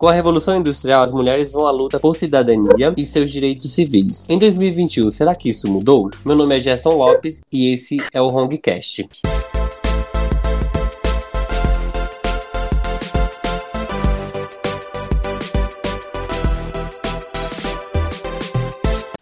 Com 0.00 0.08
a 0.08 0.12
Revolução 0.14 0.56
Industrial, 0.56 1.02
as 1.02 1.12
mulheres 1.12 1.52
vão 1.52 1.66
à 1.66 1.70
luta 1.70 2.00
por 2.00 2.16
cidadania 2.16 2.94
e 2.96 3.04
seus 3.04 3.30
direitos 3.30 3.70
civis. 3.70 4.26
Em 4.30 4.38
2021, 4.38 5.10
será 5.10 5.34
que 5.34 5.50
isso 5.50 5.70
mudou? 5.70 6.10
Meu 6.24 6.34
nome 6.34 6.56
é 6.56 6.60
Gerson 6.60 6.94
Lopes 6.94 7.42
e 7.52 7.74
esse 7.74 7.98
é 8.10 8.22
o 8.22 8.34
Hongcast. 8.34 9.06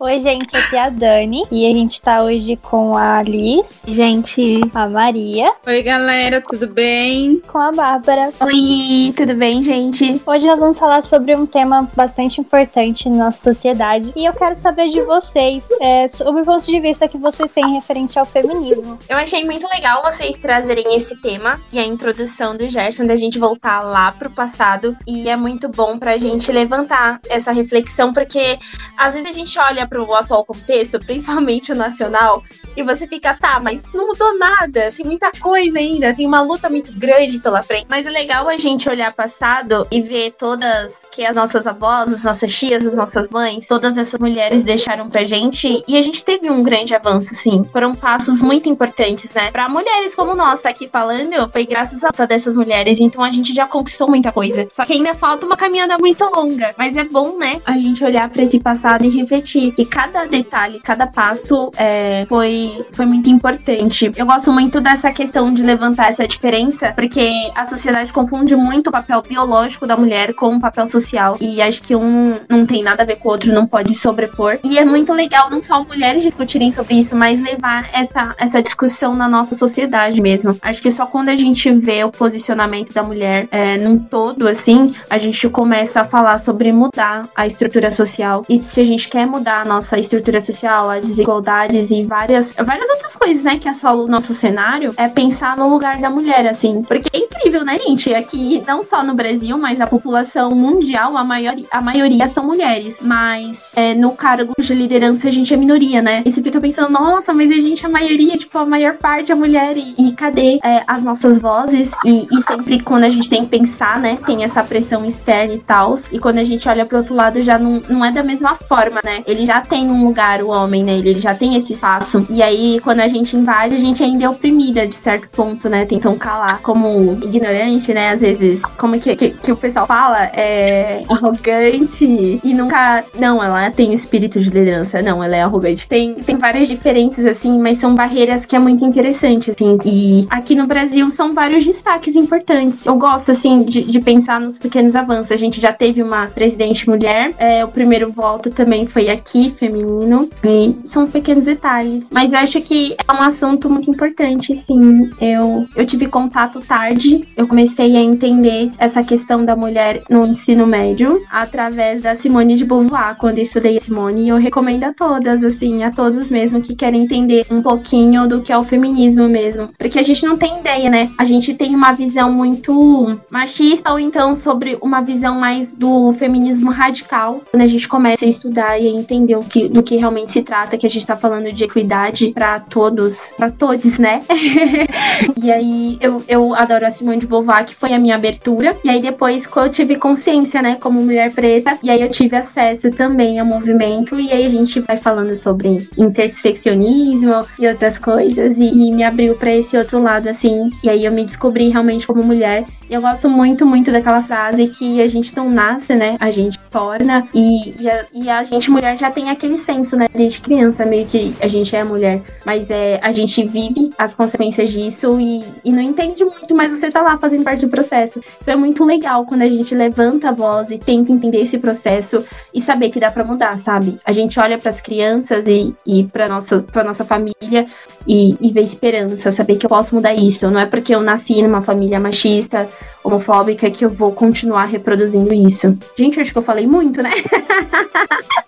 Oi, 0.01 0.21
gente, 0.21 0.57
aqui 0.57 0.77
é 0.77 0.81
a 0.81 0.91
Dani 0.91 1.43
e 1.51 1.69
a 1.69 1.75
gente 1.75 2.01
tá 2.01 2.23
hoje 2.23 2.55
com 2.55 2.97
a 2.97 3.21
Liz. 3.21 3.83
Gente. 3.89 4.61
A 4.73 4.89
Maria. 4.89 5.51
Oi, 5.67 5.83
galera, 5.83 6.41
tudo 6.41 6.73
bem? 6.73 7.43
Com 7.49 7.59
a 7.59 7.73
Bárbara. 7.73 8.33
Oi, 8.41 9.13
tudo 9.17 9.35
bem, 9.35 9.61
gente? 9.65 10.23
Hoje 10.25 10.47
nós 10.47 10.61
vamos 10.61 10.79
falar 10.79 11.03
sobre 11.03 11.35
um 11.35 11.45
tema 11.45 11.91
bastante 11.97 12.41
importante 12.41 13.09
na 13.09 13.25
nossa 13.25 13.43
sociedade 13.43 14.13
e 14.15 14.25
eu 14.25 14.33
quero 14.33 14.55
saber 14.55 14.87
de 14.87 15.03
vocês 15.03 15.69
é, 15.81 16.07
sobre 16.07 16.43
o 16.43 16.45
ponto 16.45 16.65
de 16.65 16.79
vista 16.79 17.09
que 17.09 17.19
vocês 17.19 17.51
têm 17.51 17.75
referente 17.75 18.21
ao 18.21 18.25
feminismo. 18.25 19.01
Eu 19.09 19.17
achei 19.17 19.45
muito 19.45 19.67
legal 19.67 20.01
vocês 20.05 20.39
trazerem 20.39 20.95
esse 20.95 21.21
tema 21.21 21.61
e 21.73 21.79
a 21.81 21.85
introdução 21.85 22.57
do 22.57 22.69
Gerson, 22.69 23.05
da 23.05 23.17
gente 23.17 23.37
voltar 23.37 23.81
lá 23.81 24.13
pro 24.13 24.31
passado 24.31 24.97
e 25.05 25.29
é 25.29 25.35
muito 25.35 25.69
bom 25.69 25.99
pra 25.99 26.19
gente 26.19 26.53
levantar 26.53 27.19
essa 27.29 27.51
reflexão, 27.51 28.13
porque 28.13 28.61
às 28.97 29.13
vezes 29.13 29.29
a 29.29 29.33
gente 29.33 29.59
olha 29.59 29.88
pro 29.89 30.05
o 30.05 30.15
atual 30.15 30.45
contexto, 30.45 30.99
principalmente 31.01 31.73
o 31.73 31.77
nacional, 31.77 32.43
e 32.79 32.83
você 32.85 33.09
fica, 33.09 33.35
tá, 33.35 33.59
mas 33.59 33.83
não 33.93 34.07
mudou 34.07 34.39
nada, 34.39 34.93
tem 34.97 35.05
muita 35.05 35.33
coisa 35.33 35.81
ainda, 35.81 36.15
tem 36.15 36.25
uma 36.25 36.41
luta 36.41 36.71
muito 36.71 36.93
grande 36.93 37.41
pela 37.41 37.61
frente. 37.61 37.87
Mas 37.89 38.07
é 38.07 38.11
legal 38.11 38.49
a 38.49 38.57
gente 38.57 38.89
olhar 38.89 39.13
passado 39.13 39.85
e 39.91 40.01
ver 40.01 40.33
todas 40.39 40.93
que 41.11 41.25
as 41.27 41.35
nossas 41.35 41.67
avós, 41.67 42.13
as 42.13 42.23
nossas 42.23 42.55
tias, 42.55 42.87
as 42.87 42.95
nossas 42.95 43.29
mães, 43.29 43.67
todas 43.67 43.99
essas 43.99 44.21
mulheres 44.21 44.63
deixaram 44.63 45.09
pra 45.09 45.25
gente. 45.25 45.83
E 45.89 45.97
a 45.97 46.01
gente 46.01 46.25
teve 46.25 46.49
um 46.49 46.63
grande 46.63 46.95
avanço, 46.95 47.35
sim. 47.35 47.65
Foram 47.73 47.93
passos 47.93 48.41
muito 48.41 48.69
importantes, 48.69 49.35
né? 49.35 49.51
Pra 49.51 49.69
mulheres 49.69 50.15
como 50.15 50.37
nós, 50.37 50.61
tá 50.61 50.69
aqui 50.69 50.87
falando, 50.87 51.51
foi 51.51 51.67
graças 51.67 52.01
a 52.05 52.27
dessas 52.27 52.55
mulheres. 52.55 53.01
Então 53.01 53.25
a 53.25 53.33
gente 53.33 53.53
já 53.53 53.67
conquistou 53.67 54.09
muita 54.09 54.31
coisa. 54.31 54.69
Só 54.71 54.85
que 54.85 54.93
ainda 54.93 55.15
falta 55.15 55.45
uma 55.45 55.57
caminhada 55.57 55.97
muito 55.99 56.23
longa. 56.25 56.73
Mas 56.79 56.97
é 56.97 57.03
bom, 57.03 57.37
né? 57.37 57.61
A 57.67 57.73
gente 57.73 58.05
olhar 58.05 58.29
pra 58.29 58.43
esse 58.43 58.61
passado 58.61 59.05
e 59.05 59.09
refletir. 59.09 59.75
E 59.77 59.85
cada 59.85 60.25
detalhe, 60.27 60.79
cada 60.79 61.09
passo 61.09 61.73
é, 61.77 62.25
foi, 62.27 62.68
foi 62.93 63.07
muito 63.07 63.29
importante. 63.31 64.11
Eu 64.17 64.27
gosto 64.27 64.53
muito 64.53 64.81
dessa 64.81 65.11
questão 65.11 65.53
de 65.53 65.63
levantar 65.63 66.11
essa 66.11 66.27
diferença, 66.27 66.93
porque 66.93 67.31
a 67.55 67.67
sociedade 67.67 68.13
confunde 68.13 68.55
muito 68.57 68.89
o 68.89 68.93
papel 68.93 69.23
biológico 69.23 69.87
da 69.87 69.97
mulher 69.97 70.35
com 70.35 70.57
o 70.57 70.61
papel 70.61 70.87
social. 70.87 71.37
E 71.41 71.61
acho 71.63 71.83
que 71.83 71.95
um 71.95 72.39
não 72.49 72.67
tem 72.67 72.83
nada 72.83 73.03
a 73.03 73.07
ver 73.07 73.17
com 73.17 73.29
o 73.29 73.33
outro, 73.33 73.53
não 73.53 73.67
pode 73.67 73.95
sobrepor. 73.95 74.59
E 74.65 74.79
é 74.79 74.85
muito 74.85 75.13
legal 75.13 75.51
não 75.51 75.63
só 75.63 75.83
mulheres 75.85 76.23
discutirem 76.23 76.71
sobre 76.73 76.95
isso, 76.95 77.15
mas 77.15 77.41
levar 77.41 77.89
essa, 77.93 78.35
essa 78.39 78.63
discussão 78.63 79.15
na 79.15 79.29
nossa 79.29 79.55
sociedade 79.55 80.21
mesmo. 80.21 80.57
Acho 80.63 80.83
que 80.83 80.91
só 80.91 81.07
quando 81.07 81.29
a 81.29 81.37
gente 81.37 81.71
vê 81.71 82.05
o 82.05 82.11
posicionamento 82.11 82.93
da 82.93 83.03
mulher 83.03 83.49
é, 83.51 83.77
num 83.79 83.99
todo, 83.99 84.49
assim, 84.49 84.95
a 85.09 85.19
gente 85.19 85.49
começa 85.49 86.01
a 86.01 86.05
falar 86.05 86.39
sobre 86.39 86.73
mudar 86.73 87.29
a 87.35 87.47
estrutura 87.47 87.91
social. 87.91 88.45
E 88.49 88.63
se 88.63 88.81
a 88.81 88.85
gente 88.85 89.09
quer 89.09 89.27
mudar 89.27 89.63
a 89.63 89.65
nossa 89.65 89.99
estrutura 89.99 90.41
social, 90.41 90.91
as 90.91 91.07
desigualdades 91.07 91.91
e 91.91 92.03
várias, 92.03 92.58
várias 92.65 92.89
outras 92.91 93.17
coisas, 93.17 93.45
né, 93.45 93.59
que 93.59 93.69
assolam 93.69 94.05
o 94.05 94.09
nosso 94.09 94.35
cenário, 94.35 94.93
é 94.97 95.09
pensar 95.09 95.57
no 95.57 95.69
lugar 95.69 95.99
da 95.99 96.11
mulher, 96.11 96.47
assim. 96.47 96.83
Porque 96.83 97.09
é 97.13 97.19
incrível, 97.19 97.65
né, 97.65 97.79
gente? 97.79 98.15
Aqui, 98.15 98.63
não 98.67 98.83
só 98.83 99.03
no 99.03 99.15
Brasil, 99.15 99.57
mas 99.59 99.81
a 99.81 99.87
população 99.87 100.51
mundial, 100.51 101.17
a, 101.17 101.25
maior, 101.25 101.55
a 101.71 101.81
maioria 101.81 102.29
são 102.29 102.47
mulheres. 102.47 102.97
Mas 103.01 103.73
é, 103.75 103.95
no 103.95 104.13
cargo 104.13 104.53
de 104.59 104.75
liderança 104.75 105.29
a 105.29 105.31
gente 105.31 105.53
é 105.53 105.57
minoria, 105.57 106.03
né? 106.03 106.23
E 106.25 106.33
você 106.33 106.43
fica 106.43 106.61
pensando, 106.61 106.91
nossa, 106.91 107.33
mas 107.33 107.51
a 107.51 107.55
gente 107.55 107.85
é 107.85 107.89
a 107.89 107.91
maioria, 107.91 108.37
tipo, 108.37 108.57
a 108.59 108.67
maior 108.67 108.95
parte 108.95 109.33
é 109.33 109.35
mulher. 109.35 109.77
E, 109.77 109.95
e 109.99 110.13
cadê 110.13 110.59
é, 110.65 110.83
as 110.87 111.03
nossas 111.03 111.39
vozes? 111.39 111.91
E, 112.05 112.27
e 112.31 112.43
sempre 112.43 112.81
quando 112.81 113.05
a 113.05 113.11
gente 113.11 113.29
tem 113.29 113.45
que 113.45 113.51
pensar, 113.51 114.01
né, 114.01 114.19
tem 114.27 114.45
essa 114.45 114.63
pressão 114.63 115.05
externa 115.05 115.55
e 115.55 115.59
tal. 115.59 115.99
E 116.13 116.19
quando 116.19 116.39
a 116.39 116.45
gente 116.45 116.69
olha 116.69 116.85
pro 116.85 116.99
outro 116.99 117.15
lado, 117.15 117.43
já 117.43 117.59
não, 117.59 117.83
não 117.89 118.05
é 118.05 118.11
da 118.11 118.23
mesma 118.23 118.55
forma, 118.57 119.01
né? 119.05 119.23
Ele 119.27 119.47
já 119.47 119.61
tem 119.61 119.89
um 119.91 120.05
lugar, 120.05 120.43
o 120.43 120.49
homem, 120.49 120.83
né? 120.83 120.93
Ele 120.99 121.21
já 121.21 121.35
tem 121.35 121.57
esse 121.57 121.73
espaço. 121.73 122.27
E 122.31 122.38
aí, 122.43 122.81
quando 122.83 123.01
a 123.01 123.09
gente 123.09 123.37
invade, 123.37 123.75
a 123.75 123.79
gente 123.79 124.03
ainda 124.03 124.25
é 124.25 124.29
oprimida 124.29 124.87
de 124.87 124.95
certo 124.95 125.29
ponto, 125.31 125.69
né? 125.69 125.85
Tentam 125.87 126.17
calar 126.17 126.61
como 126.61 127.19
ignorante, 127.23 127.93
né? 127.93 128.11
Às 128.11 128.21
vezes, 128.21 128.61
como 128.77 128.99
que, 129.01 129.15
que, 129.17 129.31
que 129.31 129.53
o 129.53 129.57
pessoal 129.57 129.87
fala? 129.87 130.25
É 130.35 131.03
arrogante 131.09 132.41
e 132.43 132.55
nunca. 132.55 133.05
Não, 133.19 133.43
ela 133.43 133.71
tem 133.71 133.93
espírito 133.93 134.41
de 134.41 134.51
liderança. 134.51 135.03
Não, 135.03 135.23
ela 135.23 135.37
é 135.37 135.43
arrogante. 135.43 135.89
Tem, 135.89 136.15
tem 136.15 136.37
várias 136.37 136.69
diferenças, 136.69 137.25
assim, 137.25 137.59
mas 137.59 137.79
são 137.79 137.95
barreiras 137.95 138.45
que 138.45 138.57
é 138.57 138.59
muito 138.59 138.85
interessante, 138.85 139.51
assim. 139.51 139.79
E 139.85 140.27
aqui 140.31 140.55
no 140.55 140.67
Brasil 140.67 141.11
são 141.11 141.33
vários 141.33 141.65
destaques 141.65 142.15
importantes. 142.17 142.85
Eu 142.87 142.97
gosto, 142.97 143.31
assim, 143.31 143.63
de, 143.65 143.85
de 143.85 144.01
pensar 144.01 144.41
nos 144.41 144.59
pequenos 144.59 144.95
avanços. 144.95 145.33
A 145.33 145.37
gente 145.37 145.61
já 145.61 145.73
teve 145.73 146.03
uma 146.03 146.27
presidente 146.27 146.89
mulher. 146.89 147.31
É, 147.39 147.65
o 147.65 147.69
primeiro 147.69 148.11
voto 148.11 148.51
também 148.51 148.87
foi 148.87 149.09
aqui, 149.09 149.55
feminino. 149.57 150.29
E 150.45 150.77
são 150.85 151.07
pequenos 151.07 151.45
detalhes. 151.45 152.05
Mas 152.11 152.28
eu 152.33 152.39
acho 152.39 152.61
que 152.61 152.95
é 153.07 153.13
um 153.13 153.23
assunto 153.23 153.71
muito 153.71 153.91
importante, 153.91 154.57
sim. 154.57 155.11
Eu, 155.21 155.67
eu 155.77 155.87
tive 155.87 156.07
contato 156.07 156.61
tarde. 156.61 157.21
Eu 157.37 157.47
comecei 157.47 157.97
a 157.97 158.01
entender 158.01 158.71
essa 158.79 159.03
questão 159.03 159.45
da 159.45 159.55
mulher 159.55 160.03
no 160.11 160.27
ensino 160.27 160.67
médio 160.67 161.23
através 161.31 162.03
da 162.03 162.17
Simone 162.17 162.57
de 162.57 162.65
Beauvoir, 162.65 163.17
quando 163.17 163.39
eu 163.39 163.45
estudei 163.45 163.79
Simone. 163.79 164.25
E 164.25 164.29
eu 164.29 164.37
recomendo 164.37 164.85
a 164.85 164.93
todas, 164.93 165.45
assim, 165.45 165.83
a 165.83 165.91
todos 165.91 166.31
mesmo 166.31 166.61
que 166.61 166.75
querem 166.75 167.03
entender 167.03 167.47
um 167.51 167.63
pouquinho 167.63 168.27
do 168.29 168.41
que 168.41 168.53
é 168.53 168.59
o 168.59 168.63
feminismo 168.63 169.29
mesmo. 169.29 169.69
Porque 169.79 169.99
a 169.99 170.03
gente 170.03 170.25
não 170.25 170.37
tem 170.37 170.59
ideia, 170.59 170.91
né? 170.91 171.11
A 171.19 171.25
gente 171.25 171.55
tem 171.55 171.75
uma 171.75 171.93
visão 171.93 172.33
muito 172.33 173.19
machista 173.31 173.93
ou 173.93 173.99
então 173.99 174.35
sobre 174.37 174.77
uma 174.83 175.01
visão 175.01 175.39
mais 175.39 175.73
do 175.73 176.13
feminismo 176.13 176.71
radical. 176.71 177.43
Quando 177.51 177.63
a 177.63 177.67
gente 177.67 177.89
começa 177.89 178.25
a 178.25 178.29
estudar 178.29 178.81
e 178.81 178.87
a 178.87 178.91
entender 178.91 179.37
o 179.37 179.41
que, 179.41 179.69
do 179.69 179.83
que 179.83 179.97
realmente 179.97 180.33
se 180.33 180.43
trata, 180.43 180.77
que 180.77 180.87
a 180.87 180.91
gente 180.91 181.07
tá 181.07 181.17
falando 181.17 181.53
de 181.53 181.65
equidade 181.65 182.18
para 182.35 182.61
todos, 182.61 183.19
para 183.37 183.51
todos, 183.51 183.99
né? 183.99 184.21
e 185.43 185.51
aí 185.51 185.99
eu, 186.01 186.23
eu 186.29 186.55
adoro 186.55 186.87
a 186.87 186.91
Simone 186.91 187.19
de 187.19 187.27
Beauvoir, 187.27 187.65
que 187.65 187.75
foi 187.75 187.93
a 187.93 187.99
minha 187.99 188.17
abertura. 188.17 188.77
E 188.85 188.91
aí 188.91 189.01
depois 189.01 189.47
que 189.47 189.57
eu 189.57 189.71
tive 189.71 189.97
consciência, 189.97 190.61
né, 190.63 190.77
como 190.81 191.03
mulher 191.03 191.33
preta, 191.33 191.79
e 191.83 191.91
aí 191.91 192.01
eu 192.01 192.11
tive 192.11 192.37
acesso 192.37 192.91
também 192.91 193.39
ao 193.39 193.47
movimento, 193.47 194.19
e 194.19 194.33
aí 194.33 194.47
a 194.47 194.49
gente 194.49 194.81
vai 194.81 194.97
falando 194.97 195.37
sobre 195.41 195.89
interseccionismo 195.97 197.41
e 197.59 197.67
outras 197.67 197.99
coisas, 197.99 198.59
e, 198.59 198.89
e 198.89 198.93
me 198.93 199.05
abriu 199.05 199.35
para 199.35 199.55
esse 199.55 199.77
outro 199.77 200.03
lado, 200.03 200.29
assim. 200.29 200.71
E 200.83 200.91
aí 200.91 201.05
eu 201.05 201.13
me 201.13 201.25
descobri 201.25 201.69
realmente 201.69 202.07
como 202.07 202.23
mulher. 202.23 202.65
Eu 202.91 203.03
gosto 203.03 203.29
muito, 203.29 203.67
muito 203.67 203.93
daquela 203.93 204.23
frase 204.23 204.67
que 204.69 205.01
a 205.03 205.07
gente 205.07 205.37
não 205.37 205.51
nasce, 205.51 205.95
né? 205.95 206.17
A 206.19 206.31
gente 206.31 206.59
torna. 206.71 207.29
E, 207.35 207.83
e, 207.83 207.91
a, 207.91 208.07
e 208.15 208.31
a 208.31 208.45
gente, 208.45 208.71
mulher, 208.71 208.97
já 208.97 209.11
tem 209.11 209.29
aquele 209.29 209.59
senso, 209.59 209.95
né? 209.95 210.07
Desde 210.15 210.41
criança, 210.41 210.87
meio 210.87 211.07
que 211.07 211.35
a 211.41 211.47
gente 211.47 211.77
é 211.77 211.85
mulher. 211.85 212.23
Mas 212.47 212.71
é, 212.71 212.99
a 213.03 213.13
gente 213.13 213.45
vive 213.45 213.91
as 213.99 214.15
consequências 214.15 214.71
disso 214.71 215.21
e, 215.21 215.45
e 215.63 215.71
não 215.71 215.83
entende 215.83 216.25
muito, 216.25 216.55
mas 216.55 216.71
você 216.71 216.91
tá 216.91 217.03
lá 217.03 217.19
fazendo 217.19 217.45
parte 217.45 217.67
do 217.67 217.71
processo. 217.71 218.23
Então 218.41 218.55
é 218.55 218.57
muito 218.57 218.83
legal 218.85 219.27
quando 219.27 219.43
a 219.43 219.49
gente 219.49 219.75
levanta 219.75 220.31
a 220.31 220.33
voz 220.33 220.71
e 220.71 220.79
tenta 220.79 221.13
entender 221.13 221.41
esse 221.41 221.59
processo 221.59 222.25
e 222.55 222.61
saber 222.61 222.89
que 222.89 222.99
dá 222.99 223.11
para 223.11 223.25
mudar, 223.25 223.59
sabe? 223.59 223.99
A 224.03 224.13
gente 224.13 224.41
olha 224.41 224.57
para 224.57 224.71
as 224.71 224.81
crianças 224.81 225.47
e, 225.47 225.75
e 225.87 226.05
para 226.05 226.27
nossa, 226.27 226.61
pra 226.61 226.83
nossa 226.83 227.05
família 227.05 227.67
e, 228.07 228.35
e 228.41 228.51
vê 228.51 228.61
esperança, 228.61 229.31
saber 229.31 229.57
que 229.57 229.67
eu 229.67 229.71
posso 229.71 229.95
mudar 229.95 230.15
isso. 230.15 230.51
Não 230.51 230.59
é 230.59 230.65
porque 230.65 230.95
eu 230.95 231.03
nasci 231.03 231.43
numa 231.43 231.61
família 231.61 232.01
machista 232.01 232.67
homofóbica 233.03 233.71
que 233.71 233.85
eu 233.85 233.91
vou 233.91 234.13
continuar 234.13 234.65
reproduzindo 234.65 235.33
isso. 235.33 235.77
Gente, 235.97 236.21
acho 236.21 236.33
que 236.33 236.39
eu 236.39 236.43
falei 236.43 236.67
muito, 236.67 237.03
né? 237.03 237.11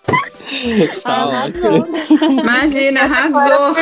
Tá 1.03 1.47
Imagina, 2.29 3.01
arrasou. 3.01 3.75